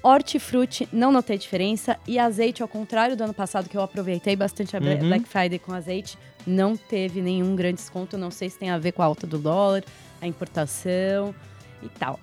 Hortifruti, 0.07 0.87
não 0.93 1.11
notei 1.11 1.35
diferença. 1.35 1.97
E 2.07 2.19
azeite, 2.19 2.61
ao 2.61 2.67
contrário 2.67 3.17
do 3.17 3.23
ano 3.23 3.33
passado, 3.33 3.67
que 3.67 3.75
eu 3.75 3.81
aproveitei 3.81 4.35
bastante 4.35 4.77
a 4.77 4.79
Uhum. 4.79 4.99
Black 5.07 5.27
Friday 5.27 5.57
com 5.57 5.73
azeite, 5.73 6.15
não 6.45 6.77
teve 6.77 7.21
nenhum 7.21 7.55
grande 7.55 7.77
desconto. 7.77 8.15
Não 8.15 8.29
sei 8.29 8.49
se 8.51 8.59
tem 8.59 8.69
a 8.69 8.77
ver 8.77 8.91
com 8.91 9.01
a 9.01 9.05
alta 9.05 9.25
do 9.25 9.39
dólar, 9.39 9.83
a 10.21 10.27
importação 10.27 11.33
e 11.81 11.89
tal. 11.89 12.19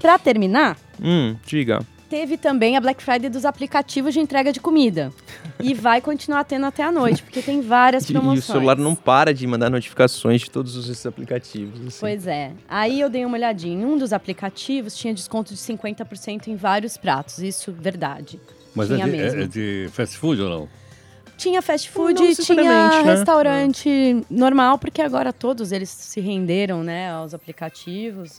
Para 0.00 0.18
terminar, 0.18 0.78
Hum, 1.02 1.36
diga. 1.44 1.80
Teve 2.12 2.36
também 2.36 2.76
a 2.76 2.80
Black 2.80 3.02
Friday 3.02 3.30
dos 3.30 3.46
aplicativos 3.46 4.12
de 4.12 4.20
entrega 4.20 4.52
de 4.52 4.60
comida. 4.60 5.10
E 5.58 5.72
vai 5.72 5.98
continuar 5.98 6.44
tendo 6.44 6.66
até 6.66 6.82
a 6.82 6.92
noite, 6.92 7.22
porque 7.22 7.40
tem 7.40 7.62
várias 7.62 8.04
promoções. 8.04 8.36
e 8.46 8.50
o 8.50 8.52
celular 8.52 8.76
não 8.76 8.94
para 8.94 9.32
de 9.32 9.46
mandar 9.46 9.70
notificações 9.70 10.42
de 10.42 10.50
todos 10.50 10.76
esses 10.90 11.06
aplicativos. 11.06 11.80
assim. 11.86 12.00
Pois 12.00 12.26
é. 12.26 12.52
Aí 12.68 13.00
eu 13.00 13.08
dei 13.08 13.24
uma 13.24 13.38
olhadinha. 13.38 13.82
Em 13.82 13.86
um 13.86 13.96
dos 13.96 14.12
aplicativos 14.12 14.94
tinha 14.94 15.14
desconto 15.14 15.54
de 15.54 15.58
50% 15.58 16.48
em 16.48 16.54
vários 16.54 16.98
pratos. 16.98 17.38
Isso, 17.38 17.72
verdade. 17.72 18.38
Mas 18.74 18.90
é 18.90 18.96
tinha 18.96 19.06
de, 19.06 19.12
mesmo. 19.12 19.40
é- 19.40 19.44
é 19.44 19.46
de 19.46 19.88
fast 19.90 20.18
food 20.18 20.42
ou 20.42 20.50
não? 20.50 20.68
Tinha 21.38 21.62
fast 21.62 21.88
food, 21.88 22.36
tinha 22.36 22.62
né? 22.62 23.00
restaurante 23.04 24.22
normal, 24.28 24.78
porque 24.78 25.00
agora 25.00 25.32
todos 25.32 25.72
eles 25.72 25.88
se 25.88 26.20
renderam, 26.20 26.84
né, 26.84 27.10
aos 27.10 27.32
aplicativos. 27.32 28.38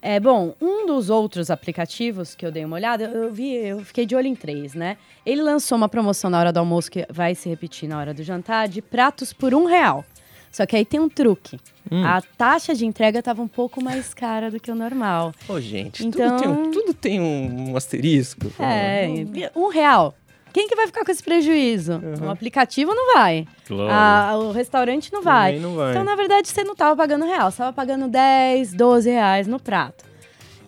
É, 0.00 0.20
bom, 0.20 0.54
um 0.60 0.86
dos 0.86 1.10
outros 1.10 1.50
aplicativos 1.50 2.34
que 2.34 2.46
eu 2.46 2.52
dei 2.52 2.64
uma 2.64 2.76
olhada, 2.76 3.04
eu 3.04 3.32
vi, 3.32 3.52
eu 3.54 3.80
fiquei 3.84 4.06
de 4.06 4.14
olho 4.14 4.28
em 4.28 4.34
três, 4.34 4.74
né? 4.74 4.96
Ele 5.26 5.42
lançou 5.42 5.76
uma 5.76 5.88
promoção 5.88 6.30
na 6.30 6.38
hora 6.38 6.52
do 6.52 6.58
almoço 6.58 6.90
que 6.90 7.04
vai 7.10 7.34
se 7.34 7.48
repetir 7.48 7.88
na 7.88 7.98
hora 7.98 8.14
do 8.14 8.22
jantar 8.22 8.68
de 8.68 8.80
pratos 8.80 9.32
por 9.32 9.54
um 9.54 9.64
real. 9.66 10.04
Só 10.50 10.64
que 10.64 10.76
aí 10.76 10.84
tem 10.84 10.98
um 11.00 11.08
truque. 11.08 11.58
Hum. 11.90 12.04
A 12.04 12.22
taxa 12.22 12.74
de 12.74 12.86
entrega 12.86 13.18
estava 13.18 13.42
um 13.42 13.48
pouco 13.48 13.82
mais 13.82 14.14
cara 14.14 14.50
do 14.50 14.58
que 14.60 14.70
o 14.70 14.74
normal. 14.74 15.32
Ô, 15.48 15.60
gente, 15.60 16.06
Então- 16.06 16.36
tudo, 16.36 16.40
tem 16.42 16.48
um, 16.50 16.70
tudo 16.70 16.94
tem 16.94 17.20
um, 17.20 17.70
um 17.72 17.76
asterisco. 17.76 18.46
É, 18.58 19.08
um 19.54 19.68
real. 19.68 20.14
Quem 20.58 20.66
que 20.66 20.74
vai 20.74 20.88
ficar 20.88 21.04
com 21.04 21.12
esse 21.12 21.22
prejuízo? 21.22 22.00
O 22.20 22.28
aplicativo 22.28 22.92
não 22.92 23.14
vai. 23.14 23.46
Claro. 23.64 23.92
Ah, 23.92 24.36
o 24.38 24.50
restaurante 24.50 25.12
não 25.12 25.22
vai. 25.22 25.56
Não 25.60 25.76
vai. 25.76 25.92
Então, 25.92 26.02
na 26.02 26.16
verdade, 26.16 26.48
você 26.48 26.64
não 26.64 26.72
estava 26.72 26.96
pagando 26.96 27.24
real. 27.24 27.48
Você 27.48 27.54
estava 27.54 27.72
pagando 27.72 28.08
10, 28.08 28.74
12 28.74 29.08
reais 29.08 29.46
no 29.46 29.60
prato. 29.60 30.04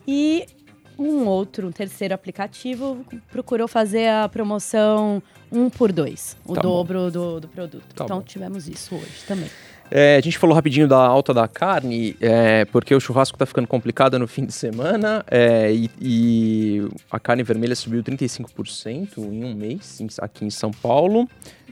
E 0.06 0.46
um 0.96 1.26
outro, 1.26 1.66
um 1.66 1.72
terceiro 1.72 2.14
aplicativo 2.14 3.04
procurou 3.32 3.66
fazer 3.66 4.08
a 4.10 4.28
promoção 4.28 5.20
um 5.50 5.68
por 5.68 5.90
dois. 5.90 6.36
O 6.46 6.54
Tá 6.54 6.60
dobro 6.60 7.10
do, 7.10 7.40
do 7.40 7.48
produto. 7.48 7.82
Tá 7.92 8.04
então, 8.04 8.18
bom. 8.18 8.22
tivemos 8.22 8.68
isso 8.68 8.94
hoje 8.94 9.24
também. 9.26 9.50
É, 9.90 10.16
a 10.16 10.20
gente 10.20 10.38
falou 10.38 10.54
rapidinho 10.54 10.86
da 10.86 10.98
alta 10.98 11.34
da 11.34 11.48
carne, 11.48 12.16
é, 12.20 12.64
porque 12.66 12.94
o 12.94 13.00
churrasco 13.00 13.36
tá 13.36 13.44
ficando 13.44 13.66
complicado 13.66 14.18
no 14.20 14.28
fim 14.28 14.44
de 14.44 14.52
semana 14.52 15.24
é, 15.28 15.72
e, 15.72 15.90
e 16.00 16.88
a 17.10 17.18
carne 17.18 17.42
vermelha 17.42 17.74
subiu 17.74 18.00
35% 18.02 19.18
em 19.18 19.44
um 19.44 19.52
mês 19.52 20.00
em- 20.00 20.06
aqui 20.20 20.44
em 20.44 20.50
São 20.50 20.70
Paulo, 20.70 21.28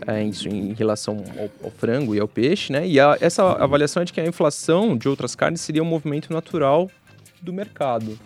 é, 0.06 0.24
isso 0.24 0.48
em 0.48 0.72
relação 0.72 1.22
ao, 1.38 1.66
ao 1.66 1.70
frango 1.70 2.12
e 2.14 2.18
ao 2.18 2.26
peixe, 2.26 2.72
né? 2.72 2.86
E 2.88 2.98
a- 2.98 3.16
essa 3.20 3.44
avaliação 3.52 4.02
é 4.02 4.04
de 4.04 4.12
que 4.12 4.20
a 4.20 4.26
inflação 4.26 4.96
de 4.96 5.08
outras 5.08 5.36
carnes 5.36 5.60
seria 5.60 5.82
um 5.82 5.86
movimento 5.86 6.32
natural 6.32 6.90
do 7.40 7.52
mercado. 7.52 8.18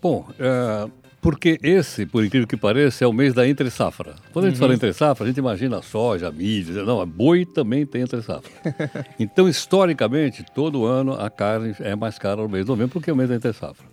Bom, 0.00 0.26
é, 0.38 0.88
porque 1.24 1.58
esse, 1.62 2.04
por 2.04 2.22
incrível 2.22 2.46
que 2.46 2.54
pareça, 2.54 3.02
é 3.02 3.08
o 3.08 3.12
mês 3.12 3.32
da 3.32 3.48
entre 3.48 3.70
safra. 3.70 4.14
Quando 4.30 4.44
a 4.44 4.48
gente 4.50 4.58
fala 4.58 4.74
entre 4.74 4.92
safra, 4.92 5.24
a 5.24 5.26
gente 5.26 5.38
imagina 5.38 5.80
soja, 5.80 6.30
milho, 6.30 6.84
não, 6.84 7.06
boi 7.06 7.46
também 7.46 7.86
tem 7.86 8.02
entre 8.02 8.20
safra. 8.20 8.50
então, 9.18 9.48
historicamente, 9.48 10.44
todo 10.54 10.84
ano 10.84 11.14
a 11.14 11.30
carne 11.30 11.74
é 11.80 11.96
mais 11.96 12.18
cara 12.18 12.42
no 12.42 12.48
mês 12.50 12.66
de 12.66 12.70
novembro 12.70 12.92
porque 12.92 13.08
é 13.08 13.12
o 13.14 13.16
mês 13.16 13.30
da 13.30 13.36
entre 13.36 13.54
safra. 13.54 13.86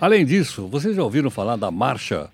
Além 0.00 0.24
disso, 0.24 0.66
vocês 0.66 0.96
já 0.96 1.02
ouviram 1.02 1.28
falar 1.28 1.56
da 1.56 1.70
marcha 1.70 2.30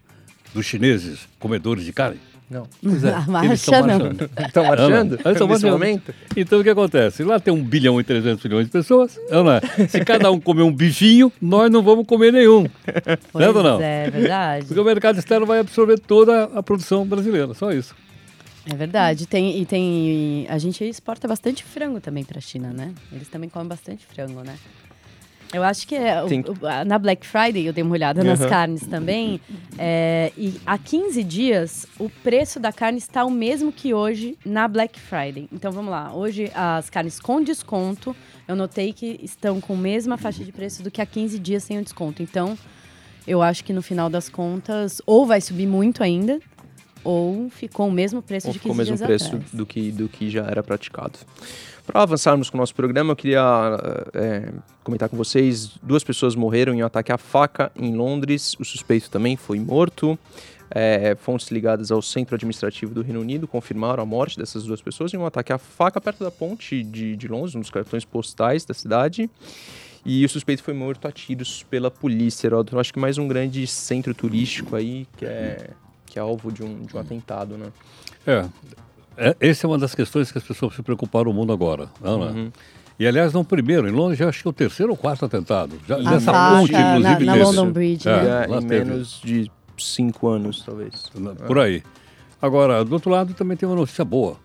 dos 0.54 0.64
chineses 0.64 1.26
comedores 1.40 1.84
de 1.84 1.92
carne? 1.92 2.20
Não. 2.54 2.68
Pois 2.80 3.02
é, 3.02 3.11
A 3.12 3.16
eles 3.18 3.26
marcha 3.26 3.54
estão 3.54 3.80
não. 3.80 3.99
marchando. 3.99 4.30
Estão 4.38 4.64
marchando 4.64 5.12
Eles 5.14 5.26
estão 5.26 5.49
marchando. 5.49 6.02
Então 6.37 6.61
o 6.61 6.62
que 6.62 6.70
acontece? 6.70 7.25
Lá 7.25 7.40
tem 7.40 7.52
1 7.52 7.64
bilhão 7.64 8.00
e 8.00 8.04
300 8.04 8.44
milhões 8.44 8.66
de 8.66 8.70
pessoas. 8.70 9.18
Não 9.28 9.50
é? 9.50 9.61
Se 9.88 10.04
cada 10.04 10.30
um 10.30 10.38
comer 10.40 10.62
um 10.62 10.73
bichinho, 10.73 11.32
nós 11.42 11.68
não 11.68 11.82
vamos 11.82 12.06
comer 12.06 12.32
nenhum. 12.32 12.66
Pois 13.32 13.44
Certo 13.44 13.56
ou 13.56 13.62
não? 13.64 13.80
é, 13.82 14.08
verdade. 14.08 14.66
Porque 14.66 14.80
o 14.80 14.84
mercado 14.84 15.18
externo 15.18 15.44
vai 15.44 15.58
absorver 15.58 15.99
toda 15.99 16.44
a 16.44 16.62
produção 16.62 17.04
brasileira, 17.04 17.52
só 17.54 17.73
isso. 17.73 17.94
É 18.70 18.75
verdade. 18.76 19.26
Tem, 19.26 19.61
e 19.61 19.66
tem. 19.66 20.46
A 20.49 20.56
gente 20.58 20.84
exporta 20.84 21.26
bastante 21.26 21.64
frango 21.64 22.00
também 22.00 22.25
para 22.25 22.38
a 22.38 22.40
China, 22.40 22.73
né? 22.73 22.92
Eles 23.12 23.28
também 23.28 23.50
comem 23.50 23.68
bastante 23.68 24.06
frango, 24.06 24.42
né? 24.42 24.54
Eu 25.54 25.62
acho 25.62 25.87
que 25.87 25.94
é, 25.94 26.23
o- 26.23 26.84
na 26.84 26.99
Black 26.99 27.26
Friday 27.26 27.66
eu 27.66 27.73
dei 27.73 27.82
uma 27.84 27.92
olhada 27.92 28.25
nas 28.25 28.40
Aham. 28.40 28.49
carnes 28.50 28.87
também. 28.87 29.40
é, 29.78 30.32
e 30.37 30.54
há 30.66 30.76
15 30.76 31.23
dias 31.25 31.87
o 31.99 32.08
preço 32.08 32.58
da 32.61 32.73
carne 32.73 32.99
está 32.99 33.25
o 33.25 33.30
mesmo 33.30 33.70
que 33.73 33.94
hoje 33.94 34.37
na 34.44 34.66
Black 34.68 34.99
Friday. 35.00 35.49
Então 35.52 35.70
vamos 35.73 35.90
lá. 35.90 36.12
Hoje 36.14 36.50
as 36.54 36.90
carnes 36.90 37.18
com 37.20 37.42
desconto, 37.42 38.14
eu 38.49 38.54
notei 38.56 38.92
que 38.92 39.18
estão 39.23 39.61
com 39.61 39.75
a 39.75 39.76
mesma 39.76 40.16
faixa 40.16 40.44
de 40.44 40.52
preço 40.52 40.82
do 40.82 40.90
que 40.90 41.00
há 41.00 41.06
15 41.06 41.38
dias 41.38 41.62
sem 41.64 41.78
o 41.78 41.82
desconto. 41.82 42.23
Então 42.23 42.56
eu 43.26 43.40
acho 43.40 43.64
que 43.64 43.73
no 43.73 43.80
final 43.82 44.11
das 44.11 44.28
contas, 44.28 45.00
ou 45.06 45.25
vai 45.26 45.40
subir 45.40 45.66
muito 45.66 46.02
ainda, 46.02 46.38
ou 47.04 47.50
ficou 47.50 47.88
o 47.88 47.92
mesmo 47.92 48.23
preço 48.23 48.49
Ou 48.49 48.52
de 48.52 48.58
15 48.58 48.62
ficou 48.62 48.75
o 48.75 48.78
mesmo 48.78 49.06
preço 49.06 49.26
atrás. 49.26 49.50
do 49.52 49.66
que, 49.66 49.92
do 49.92 50.08
que 50.08 50.30
já 50.30 50.44
era 50.44 50.62
praticado. 50.62 51.18
Para 51.87 52.02
avançarmos 52.02 52.49
com 52.49 52.56
o 52.56 52.61
nosso 52.61 52.75
programa, 52.75 53.12
eu 53.12 53.16
queria 53.16 53.42
é, 54.14 54.52
comentar 54.82 55.08
com 55.08 55.16
vocês: 55.16 55.73
duas 55.82 56.02
pessoas 56.02 56.34
morreram 56.34 56.73
em 56.73 56.82
um 56.82 56.87
ataque 56.87 57.12
à 57.12 57.18
faca 57.18 57.70
em 57.76 57.94
Londres. 57.94 58.56
O 58.58 58.64
suspeito 58.64 59.11
também 59.11 59.37
foi 59.37 59.61
morto. 59.61 60.18
É, 60.70 61.14
fontes 61.14 61.49
ligadas 61.50 61.92
ao 61.92 62.00
centro 62.00 62.34
administrativo 62.34 62.94
do 62.94 63.02
Reino 63.02 63.20
Unido 63.20 63.46
confirmaram 63.46 64.02
a 64.02 64.06
morte 64.06 64.38
dessas 64.38 64.64
duas 64.64 64.80
pessoas 64.80 65.12
em 65.12 65.16
um 65.18 65.26
ataque 65.26 65.52
à 65.52 65.58
faca 65.58 66.00
perto 66.00 66.25
da 66.25 66.30
ponte 66.30 66.82
de, 66.82 67.14
de 67.14 67.28
Londres, 67.28 67.54
um 67.54 67.61
dos 67.61 67.70
cartões 67.70 68.04
postais 68.04 68.64
da 68.64 68.73
cidade. 68.73 69.30
E 70.06 70.25
o 70.25 70.28
suspeito 70.28 70.62
foi 70.62 70.75
morto 70.75 71.06
a 71.06 71.12
tiros 71.12 71.62
pela 71.64 71.90
polícia. 71.90 72.46
Heródoto. 72.46 72.76
Eu 72.76 72.80
acho 72.80 72.92
que 72.92 72.99
mais 72.99 73.18
um 73.18 73.28
grande 73.28 73.66
centro 73.66 74.14
turístico 74.14 74.75
aí 74.75 75.06
que 75.16 75.25
é, 75.25 75.70
que 76.14 76.18
é 76.21 76.23
alvo 76.23 76.52
de 76.52 76.62
um, 76.62 76.83
de 76.83 76.97
um 76.97 77.00
atentado, 77.00 77.59
né? 77.59 77.66
É, 78.25 78.44
é, 79.16 79.37
essa 79.40 79.66
é 79.66 79.68
uma 79.68 79.76
das 79.78 79.97
questões 79.97 80.30
que 80.30 80.38
as 80.38 80.44
pessoas 80.44 80.73
se 80.76 80.80
preocuparam 80.80 81.25
no 81.25 81.33
mundo 81.33 81.52
agora. 81.52 81.88
Não, 82.00 82.25
né? 82.25 82.30
Uhum. 82.30 82.52
E 83.00 83.04
aliás, 83.04 83.33
não 83.33 83.40
o 83.40 83.44
primeiro, 83.44 83.88
em 83.88 83.90
Londres 83.90 84.16
já 84.21 84.28
acho 84.28 84.40
que 84.40 84.47
é 84.47 84.50
o 84.50 84.52
terceiro 84.52 84.92
ou 84.92 84.97
quarto 84.97 85.25
atentado. 85.25 85.76
Já, 85.88 85.97
A 85.97 86.02
nessa 86.02 86.33
faca 86.33 86.56
ponte, 86.61 86.71
na- 86.73 86.97
inclusive, 86.99 87.25
na 87.25 87.33
teve. 87.33 87.44
London 87.44 87.73
Bridge, 87.73 88.09
É, 88.09 88.23
né? 88.23 88.47
Em 88.59 88.66
teve. 88.68 88.85
menos 88.85 89.21
de 89.25 89.50
cinco 89.76 90.28
anos, 90.28 90.62
talvez. 90.64 91.11
Na- 91.16 91.35
Por 91.35 91.59
aí. 91.59 91.83
Agora, 92.40 92.85
do 92.85 92.92
outro 92.92 93.11
lado, 93.11 93.35
também 93.35 93.56
tem 93.56 93.68
uma 93.68 93.75
notícia 93.75 94.04
boa. 94.04 94.37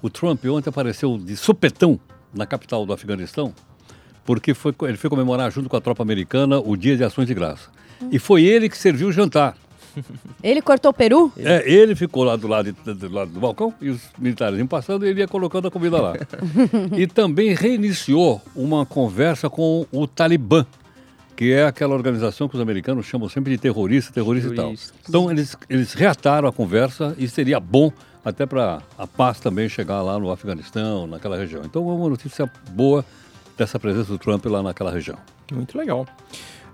O 0.00 0.08
Trump 0.08 0.42
ontem 0.46 0.70
apareceu 0.70 1.18
de 1.18 1.36
supetão 1.36 2.00
na 2.32 2.46
capital 2.46 2.86
do 2.86 2.92
Afeganistão, 2.94 3.52
porque 4.24 4.54
foi, 4.54 4.74
ele 4.84 4.96
foi 4.96 5.10
comemorar 5.10 5.52
junto 5.52 5.68
com 5.68 5.76
a 5.76 5.80
tropa 5.82 6.02
americana 6.02 6.58
o 6.58 6.74
Dia 6.74 6.96
de 6.96 7.04
Ações 7.04 7.26
de 7.26 7.34
Graça. 7.34 7.68
E 8.10 8.18
foi 8.18 8.44
ele 8.44 8.70
que 8.70 8.78
serviu 8.78 9.08
o 9.08 9.12
jantar. 9.12 9.54
Ele 10.42 10.60
cortou 10.62 10.90
o 10.90 10.94
peru? 10.94 11.32
É, 11.36 11.70
ele 11.70 11.94
ficou 11.94 12.24
lá 12.24 12.36
do 12.36 12.46
lado, 12.46 12.72
do 12.72 13.12
lado 13.12 13.30
do 13.30 13.40
balcão 13.40 13.72
e 13.80 13.90
os 13.90 14.00
militares 14.18 14.58
iam 14.58 14.66
passando 14.66 15.06
e 15.06 15.10
ele 15.10 15.20
ia 15.20 15.28
colocando 15.28 15.68
a 15.68 15.70
comida 15.70 16.00
lá. 16.00 16.14
e 16.96 17.06
também 17.06 17.54
reiniciou 17.54 18.40
uma 18.54 18.84
conversa 18.84 19.48
com 19.48 19.86
o 19.92 20.06
Talibã, 20.06 20.66
que 21.36 21.52
é 21.52 21.64
aquela 21.64 21.94
organização 21.94 22.48
que 22.48 22.56
os 22.56 22.60
americanos 22.60 23.06
chamam 23.06 23.28
sempre 23.28 23.52
de 23.52 23.58
terrorista, 23.58 24.12
terrorista 24.12 24.52
e 24.52 24.56
tal. 24.56 24.74
Então 25.08 25.30
eles, 25.30 25.56
eles 25.68 25.92
reataram 25.92 26.48
a 26.48 26.52
conversa 26.52 27.14
e 27.18 27.28
seria 27.28 27.60
bom 27.60 27.92
até 28.24 28.44
para 28.44 28.82
a 28.96 29.06
paz 29.06 29.40
também 29.40 29.68
chegar 29.68 30.02
lá 30.02 30.18
no 30.18 30.30
Afeganistão, 30.30 31.06
naquela 31.06 31.36
região. 31.36 31.62
Então 31.64 31.88
é 31.88 31.92
uma 31.92 32.08
notícia 32.08 32.50
boa 32.70 33.04
dessa 33.56 33.78
presença 33.78 34.12
do 34.12 34.18
Trump 34.18 34.44
lá 34.46 34.62
naquela 34.62 34.90
região. 34.90 35.18
Muito 35.52 35.76
legal. 35.76 36.06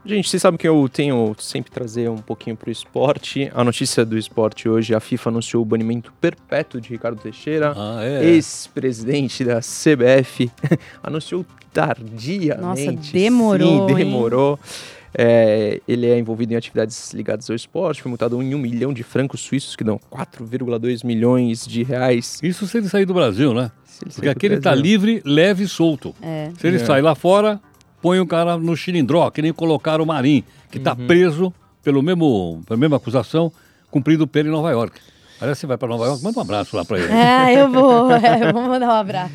Gente, 0.06 0.28
vocês 0.28 0.42
sabem 0.42 0.58
que 0.58 0.68
eu 0.68 0.86
tenho 0.92 1.34
sempre 1.38 1.70
trazer 1.70 2.10
um 2.10 2.18
pouquinho 2.18 2.54
pro 2.54 2.70
esporte. 2.70 3.50
A 3.54 3.64
notícia 3.64 4.04
do 4.04 4.18
esporte 4.18 4.68
hoje, 4.68 4.94
a 4.94 5.00
FIFA 5.00 5.30
anunciou 5.30 5.62
o 5.62 5.64
banimento 5.64 6.12
perpétuo 6.20 6.78
de 6.78 6.90
Ricardo 6.90 7.18
Teixeira, 7.18 7.72
Ah, 7.74 8.00
é. 8.04 8.22
ex-presidente 8.26 9.42
da 9.44 9.60
CBF, 9.60 10.50
anunciou 11.02 11.46
tardiamente. 11.72 12.60
Nossa, 12.60 12.92
demorou, 13.12 13.88
Sim, 13.88 13.92
hein? 13.92 13.96
demorou. 13.96 14.58
É, 15.16 15.80
ele 15.88 16.06
é 16.06 16.18
envolvido 16.18 16.52
em 16.52 16.56
atividades 16.56 17.14
ligadas 17.14 17.48
ao 17.48 17.56
esporte, 17.56 18.02
foi 18.02 18.08
multado 18.10 18.42
em 18.42 18.54
um 18.54 18.58
milhão 18.58 18.92
de 18.92 19.02
francos 19.02 19.40
suíços, 19.40 19.74
que 19.74 19.84
dão 19.84 19.98
4,2 20.10 21.02
milhões 21.06 21.64
de 21.66 21.82
reais. 21.82 22.40
Isso 22.42 22.66
se 22.66 22.76
ele 22.76 22.88
sair 22.90 23.06
do 23.06 23.14
Brasil, 23.14 23.54
né? 23.54 23.70
Se 23.86 24.04
ele 24.04 24.10
Porque 24.12 24.20
sair 24.20 24.24
do 24.26 24.30
aqui 24.36 24.46
ele 24.46 24.54
está 24.56 24.70
Brasil. 24.72 24.84
livre, 24.84 25.22
leve 25.24 25.64
e 25.64 25.68
solto. 25.68 26.14
É. 26.20 26.50
Se 26.58 26.66
ele 26.66 26.76
É. 26.76 26.84
sair 26.84 27.00
lá 27.00 27.14
fora, 27.14 27.60
põe 28.04 28.20
o 28.20 28.26
cara 28.26 28.58
no 28.58 28.76
xilindró, 28.76 29.30
que 29.30 29.40
nem 29.40 29.50
colocaram 29.50 30.04
o 30.04 30.06
Marim, 30.06 30.44
que 30.70 30.76
está 30.76 30.94
preso 30.94 31.50
pelo 31.82 32.02
mesmo, 32.02 32.60
pela 32.66 32.76
mesma 32.78 32.98
acusação, 32.98 33.50
cumprindo 33.90 34.26
pena 34.26 34.50
em 34.50 34.52
Nova 34.52 34.70
York. 34.70 35.00
Aliás, 35.40 35.56
você 35.58 35.66
vai 35.66 35.78
para 35.78 35.88
Nova 35.88 36.04
York, 36.04 36.22
manda 36.22 36.38
um 36.38 36.42
abraço 36.42 36.76
lá 36.76 36.84
para 36.84 36.98
ele. 36.98 37.10
É, 37.10 37.54
eu 37.58 37.70
vou, 37.72 38.12
é, 38.12 38.44
eu 38.46 38.52
vou 38.52 38.62
mandar 38.64 38.88
um 38.88 38.90
abraço. 38.90 39.32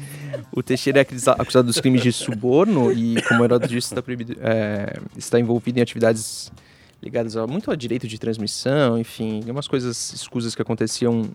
O 0.52 0.62
Teixeira 0.62 1.00
é 1.00 1.02
acusa- 1.02 1.36
acusado 1.40 1.66
dos 1.66 1.82
crimes 1.82 2.04
de 2.04 2.12
suborno 2.12 2.92
e, 2.92 3.20
como 3.24 3.42
o 3.42 3.44
Heródoto 3.44 3.74
disse, 3.74 3.88
está, 3.88 4.04
proibido- 4.04 4.38
é, 4.40 5.00
está 5.18 5.40
envolvido 5.40 5.80
em 5.80 5.82
atividades 5.82 6.52
ligadas 7.02 7.36
a, 7.36 7.48
muito 7.48 7.72
a 7.72 7.76
direito 7.76 8.08
de 8.08 8.20
transmissão, 8.20 9.00
enfim, 9.00 9.42
umas 9.50 9.68
coisas 9.68 10.14
escusas 10.14 10.54
que 10.54 10.62
aconteciam 10.62 11.28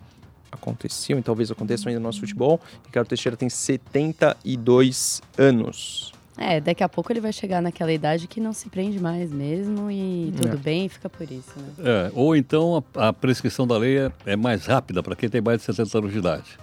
aconteciam 0.53 1.19
e 1.19 1.23
talvez 1.23 1.51
aconteçam 1.51 1.89
ainda 1.89 1.99
no 1.99 2.07
nosso 2.07 2.21
futebol. 2.21 2.61
Ricardo 2.87 3.09
Teixeira 3.09 3.37
tem 3.37 3.49
72 3.49 5.21
anos. 5.37 6.14
É, 6.37 6.61
daqui 6.61 6.83
a 6.83 6.89
pouco 6.89 7.13
ele 7.13 7.21
vai 7.21 7.33
chegar 7.33 7.63
naquela 7.63 7.93
idade 7.93 8.27
que 8.27 8.41
não 8.41 8.53
se 8.53 8.69
prende 8.69 8.99
mais 8.99 9.31
mesmo 9.33 9.89
e 9.91 10.33
tudo 10.37 10.55
É. 10.55 10.57
bem, 10.57 10.89
fica 10.89 11.09
por 11.09 11.31
isso, 11.31 11.53
né? 11.57 11.65
É, 11.79 12.11
ou 12.13 12.35
então 12.35 12.83
a, 12.97 13.09
a 13.09 13.13
prescrição 13.13 13.67
da 13.67 13.79
lei 13.79 13.99
é, 13.99 14.13
é 14.27 14.35
mais 14.37 14.67
rápida 14.67 15.03
para 15.03 15.15
quem 15.15 15.29
tem 15.29 15.41
mais 15.41 15.59
de 15.61 15.65
70 15.65 15.99
anos 15.99 16.13
de 16.13 16.19
idade. 16.19 16.59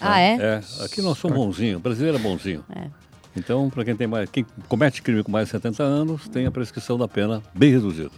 Ah, 0.00 0.18
é? 0.18 0.34
É, 0.40 0.84
aqui 0.84 1.00
nós 1.02 1.18
somos 1.18 1.36
bonzinhos, 1.36 1.76
o 1.76 1.80
brasileiro 1.80 2.16
é 2.16 2.20
bonzinho. 2.20 2.64
É. 2.74 2.86
Então, 3.36 3.70
para 3.70 3.84
quem 3.84 3.94
tem 3.94 4.08
mais, 4.08 4.28
quem 4.28 4.44
comete 4.68 5.02
crime 5.02 5.22
com 5.22 5.30
mais 5.30 5.46
de 5.46 5.52
70 5.52 5.82
anos, 5.84 6.26
tem 6.28 6.46
a 6.46 6.50
prescrição 6.50 6.98
da 6.98 7.06
pena 7.06 7.40
bem 7.54 7.70
reduzida. 7.70 8.10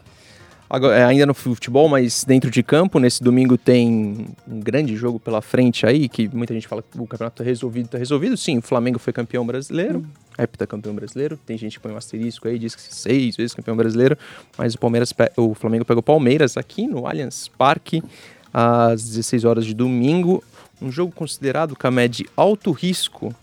Agora, 0.73 0.97
é, 0.97 1.05
ainda 1.05 1.27
no 1.27 1.35
futebol, 1.35 1.87
mas 1.87 2.25
dentro 2.25 2.51
de 2.51 2.63
campo, 2.63 2.99
nesse 2.99 3.23
domingo 3.23 3.59
tem 3.59 4.27
um 4.49 4.59
grande 4.59 4.97
jogo 4.97 5.21
pela 5.21 5.43
frente 5.43 5.85
aí, 5.85 6.09
que 6.09 6.35
muita 6.35 6.55
gente 6.55 6.67
fala 6.67 6.83
que 6.83 6.99
o 6.99 7.07
campeonato 7.07 7.43
tá 7.43 7.45
resolvido, 7.45 7.91
tá 7.91 7.99
resolvido. 7.99 8.39
Sim, 8.39 8.57
o 8.57 8.63
Flamengo 8.63 8.99
foi 8.99 9.13
campeão 9.13 9.45
brasileiro, 9.45 10.03
heptacampeão 10.39 10.95
brasileiro. 10.95 11.37
Tem 11.37 11.59
gente 11.59 11.77
que 11.77 11.81
põe 11.83 11.93
um 11.93 11.97
asterisco 11.99 12.49
aí, 12.49 12.59
diz 12.59 12.75
que 12.75 12.81
seis 12.81 13.37
vezes 13.37 13.55
campeão 13.55 13.77
brasileiro, 13.77 14.17
mas 14.57 14.73
o 14.73 14.79
Palmeiras, 14.79 15.13
o 15.37 15.53
Flamengo 15.53 15.85
pegou 15.85 16.01
o 16.01 16.03
Palmeiras 16.03 16.57
aqui 16.57 16.87
no 16.87 17.07
Allianz 17.07 17.49
Parque 17.49 18.03
às 18.51 19.05
16 19.05 19.45
horas 19.45 19.67
de 19.67 19.75
domingo. 19.75 20.43
Um 20.81 20.91
jogo 20.91 21.13
considerado, 21.13 21.77
Camé, 21.77 22.09
de 22.09 22.27
alto 22.35 22.73
risco, 22.73 23.35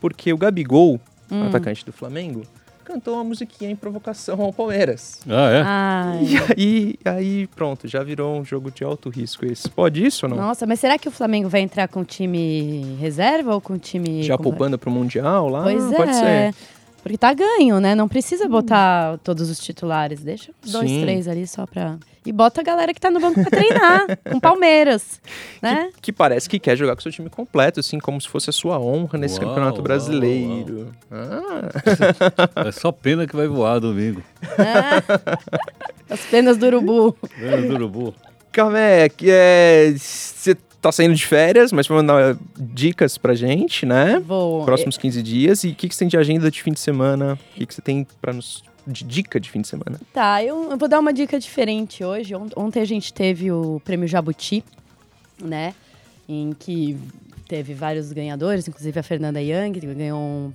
porque 0.00 0.32
o 0.32 0.38
Gabigol, 0.38 1.00
atacante 1.48 1.84
do 1.84 1.92
Flamengo, 1.92 2.42
cantou 2.86 3.14
uma 3.14 3.24
musiquinha 3.24 3.70
em 3.70 3.76
provocação 3.76 4.40
ao 4.40 4.52
Palmeiras. 4.52 5.20
Ah, 5.28 5.50
é? 5.50 5.62
Ai. 5.66 6.24
E 6.24 6.38
aí, 7.04 7.16
aí, 7.16 7.46
pronto, 7.48 7.88
já 7.88 8.02
virou 8.02 8.38
um 8.38 8.44
jogo 8.44 8.70
de 8.70 8.84
alto 8.84 9.08
risco 9.10 9.44
esse. 9.44 9.68
Pode 9.68 10.04
isso 10.06 10.24
ou 10.26 10.30
não? 10.30 10.36
Nossa, 10.36 10.64
mas 10.66 10.78
será 10.80 10.96
que 10.98 11.08
o 11.08 11.10
Flamengo 11.10 11.48
vai 11.48 11.60
entrar 11.60 11.88
com 11.88 12.04
time 12.04 12.96
reserva 13.00 13.52
ou 13.54 13.60
com 13.60 13.76
time. 13.76 14.22
já 14.22 14.36
com- 14.36 14.44
poupando 14.44 14.78
pro 14.78 14.90
Mundial 14.90 15.48
lá? 15.48 15.64
Pois 15.64 15.84
Pode 15.94 16.10
é. 16.10 16.52
ser. 16.52 16.54
Porque 17.06 17.16
tá 17.16 17.32
ganho, 17.32 17.78
né? 17.78 17.94
Não 17.94 18.08
precisa 18.08 18.48
botar 18.48 19.18
todos 19.18 19.48
os 19.48 19.60
titulares. 19.60 20.24
Deixa 20.24 20.50
dois, 20.66 20.90
Sim. 20.90 21.02
três 21.02 21.28
ali 21.28 21.46
só 21.46 21.64
pra. 21.64 21.98
E 22.26 22.32
bota 22.32 22.60
a 22.60 22.64
galera 22.64 22.92
que 22.92 23.00
tá 23.00 23.12
no 23.12 23.20
banco 23.20 23.40
pra 23.40 23.48
treinar, 23.48 24.18
com 24.28 24.40
Palmeiras. 24.40 25.20
Né? 25.62 25.92
Que 26.02 26.12
parece 26.12 26.48
que 26.48 26.58
quer 26.58 26.74
jogar 26.74 26.96
com 26.96 27.02
seu 27.02 27.12
time 27.12 27.30
completo, 27.30 27.78
assim, 27.78 28.00
como 28.00 28.20
se 28.20 28.26
fosse 28.28 28.50
a 28.50 28.52
sua 28.52 28.80
honra 28.80 29.20
nesse 29.20 29.38
Uau, 29.38 29.46
campeonato 29.48 29.76
uau, 29.76 29.84
brasileiro. 29.84 30.90
Ah, 31.08 31.70
É 32.66 32.72
só 32.72 32.90
pena 32.90 33.24
que 33.24 33.36
vai 33.36 33.46
voar 33.46 33.78
domingo. 33.78 34.20
As 36.10 36.20
penas 36.22 36.56
do 36.56 36.66
urubu. 36.66 37.16
É, 37.40 37.56
do 37.58 37.74
urubu. 37.74 38.14
Camé, 38.50 39.08
que 39.08 39.28
é. 39.30 39.94
Você 39.96 40.56
tá 40.86 40.92
saindo 40.92 41.14
de 41.14 41.26
férias, 41.26 41.72
mas 41.72 41.86
vai 41.86 41.96
mandar 41.98 42.36
dicas 42.58 43.18
pra 43.18 43.34
gente, 43.34 43.84
né? 43.86 44.20
Vou. 44.20 44.64
Próximos 44.64 44.96
15 44.96 45.22
dias. 45.22 45.64
E 45.64 45.68
o 45.68 45.74
que, 45.74 45.88
que 45.88 45.94
você 45.94 46.00
tem 46.00 46.08
de 46.08 46.16
agenda 46.16 46.50
de 46.50 46.62
fim 46.62 46.72
de 46.72 46.80
semana? 46.80 47.34
O 47.34 47.54
que, 47.58 47.66
que 47.66 47.74
você 47.74 47.82
tem 47.82 48.06
pra 48.20 48.32
nos. 48.32 48.62
de 48.86 49.04
dica 49.04 49.40
de 49.40 49.50
fim 49.50 49.60
de 49.60 49.68
semana? 49.68 50.00
Tá, 50.12 50.42
eu, 50.44 50.70
eu 50.70 50.76
vou 50.76 50.88
dar 50.88 50.98
uma 51.00 51.12
dica 51.12 51.38
diferente 51.38 52.04
hoje. 52.04 52.34
Ont- 52.34 52.52
Ontem 52.56 52.80
a 52.80 52.84
gente 52.84 53.12
teve 53.12 53.50
o 53.50 53.80
prêmio 53.84 54.06
Jabuti, 54.06 54.62
né? 55.42 55.74
Em 56.28 56.52
que 56.52 56.96
teve 57.48 57.74
vários 57.74 58.12
ganhadores, 58.12 58.66
inclusive 58.68 58.98
a 58.98 59.02
Fernanda 59.02 59.40
Young, 59.40 59.72
que 59.78 59.86
ganhou 59.86 60.18
um- 60.20 60.52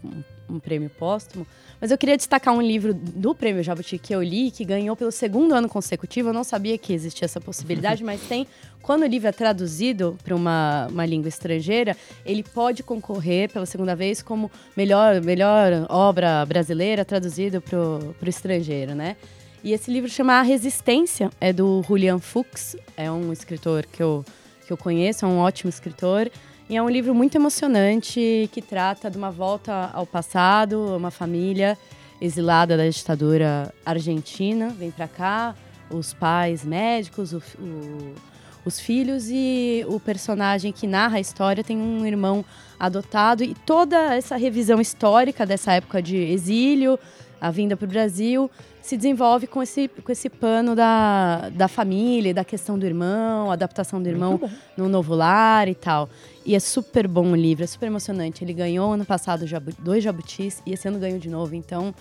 um 0.50 0.60
prêmio 0.60 0.90
póstumo. 0.90 1.46
Mas 1.82 1.90
eu 1.90 1.98
queria 1.98 2.16
destacar 2.16 2.54
um 2.54 2.62
livro 2.62 2.94
do 2.94 3.34
prêmio 3.34 3.64
Jabuti 3.64 3.98
que 3.98 4.14
eu 4.14 4.22
li, 4.22 4.52
que 4.52 4.64
ganhou 4.64 4.96
pelo 4.96 5.12
segundo 5.12 5.56
ano 5.56 5.68
consecutivo. 5.68 6.30
Eu 6.30 6.34
não 6.34 6.44
sabia 6.44 6.78
que 6.78 6.94
existia 6.94 7.26
essa 7.26 7.42
possibilidade, 7.42 8.04
mas 8.06 8.22
tem. 8.22 8.46
Quando 8.84 9.02
o 9.02 9.08
livro 9.08 9.28
é 9.28 9.32
traduzido 9.32 10.16
para 10.24 10.36
uma, 10.36 10.88
uma 10.92 11.06
língua 11.08 11.28
estrangeira, 11.28 11.98
ele 12.24 12.44
pode 12.44 12.84
concorrer 12.84 13.50
pela 13.52 13.66
segunda 13.66 13.96
vez 13.96 14.22
como 14.22 14.52
melhor, 14.78 15.22
melhor 15.22 15.88
obra 15.90 16.46
brasileira 16.46 17.04
traduzido 17.04 17.60
para 17.60 17.80
o 17.80 18.16
estrangeiro, 18.28 18.94
né? 18.94 19.18
E 19.64 19.74
esse 19.74 19.92
livro 19.92 20.10
chama 20.10 20.34
A 20.34 20.42
Resistência, 20.42 21.30
é 21.40 21.52
do 21.54 21.84
Julian 21.88 22.20
Fuchs, 22.20 22.76
é 22.98 23.12
um 23.12 23.32
escritor 23.32 23.86
que 23.86 24.02
eu, 24.02 24.26
que 24.66 24.74
eu 24.74 24.78
conheço, 24.78 25.26
é 25.26 25.28
um 25.28 25.38
ótimo 25.38 25.70
escritor. 25.70 26.32
E 26.72 26.78
é 26.78 26.82
um 26.82 26.88
livro 26.90 27.14
muito 27.14 27.36
emocionante 27.36 28.50
que 28.54 28.62
trata 28.62 29.12
de 29.12 29.18
uma 29.18 29.30
volta 29.30 29.90
ao 29.94 30.06
passado, 30.08 30.96
uma 30.96 31.12
família 31.12 31.78
exilada 32.22 32.78
da 32.78 32.88
ditadura 32.88 33.74
argentina. 33.86 34.70
Vem 34.70 34.90
para 34.90 35.06
cá, 35.06 35.54
os 35.90 36.14
pais 36.14 36.64
médicos, 36.64 37.34
o, 37.34 37.44
o- 37.60 38.16
os 38.66 38.80
filhos 38.80 39.30
e 39.30 39.86
o 39.88 40.00
personagem 40.00 40.72
que 40.72 40.86
narra 40.88 41.18
a 41.18 41.20
história 41.20 41.64
tem 41.64 41.78
um 41.78 42.06
irmão 42.06 42.46
adotado 42.80 43.44
e 43.44 43.54
toda 43.54 44.16
essa 44.16 44.36
revisão 44.36 44.80
histórica 44.80 45.46
dessa 45.46 45.74
época 45.74 46.02
de 46.02 46.18
exílio, 46.18 47.00
a 47.40 47.50
vinda 47.50 47.76
para 47.76 47.86
o 47.86 47.90
Brasil, 47.90 48.50
se 48.82 48.98
desenvolve 48.98 49.46
com 49.46 49.62
esse, 49.62 49.88
com 49.88 50.12
esse 50.12 50.30
pano 50.30 50.76
da, 50.76 51.50
da 51.50 51.68
família, 51.68 52.34
da 52.34 52.44
questão 52.44 52.78
do 52.78 52.86
irmão, 52.86 53.52
a 53.52 53.54
adaptação 53.54 54.02
do 54.02 54.10
irmão 54.10 54.40
no 54.76 54.90
novo 54.90 55.14
lar 55.14 55.68
e 55.68 55.76
tal. 55.76 56.10
E 56.44 56.56
é 56.56 56.60
super 56.60 57.08
bom 57.08 57.32
o 57.32 57.36
livro, 57.36 57.64
é 57.64 57.68
super 57.68 57.86
emocionante. 57.86 58.44
Ele 58.44 58.54
ganhou 58.54 58.94
ano 58.94 59.06
passado 59.06 59.46
dois 59.80 60.04
jabutis 60.04 60.62
e 60.66 60.74
esse 60.74 60.88
ano 60.88 61.00
ganhou 61.00 61.20
de 61.20 61.30
novo. 61.30 61.54
Então, 61.54 61.94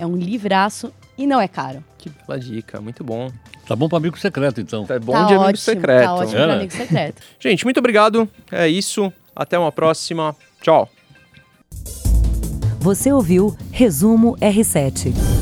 é 0.00 0.06
um 0.06 0.16
livraço 0.16 0.90
e 1.18 1.26
não 1.26 1.38
é 1.40 1.46
caro. 1.46 1.84
Que 1.98 2.08
bela 2.08 2.40
dica, 2.40 2.80
muito 2.80 3.04
bom. 3.04 3.30
Tá 3.66 3.76
bom 3.76 3.86
para 3.88 3.98
amigo 3.98 4.18
secreto, 4.18 4.60
então. 4.60 4.86
Tá 4.86 4.98
bom 4.98 5.12
tá 5.12 5.24
de 5.24 5.34
amigo 5.34 5.42
ótimo, 5.44 5.56
secreto. 5.58 6.04
Tá 6.04 6.14
ótimo 6.14 6.32
É, 6.32 6.36
pra 6.38 6.46
né? 6.46 6.54
amigo 6.54 6.72
secreto. 6.72 7.22
Gente, 7.38 7.64
muito 7.64 7.78
obrigado. 7.78 8.28
É 8.50 8.66
isso. 8.66 9.12
Até 9.36 9.58
uma 9.58 9.70
próxima. 9.70 10.34
Tchau. 10.62 10.88
Você 12.80 13.12
ouviu 13.12 13.54
Resumo 13.70 14.36
R7. 14.38 15.39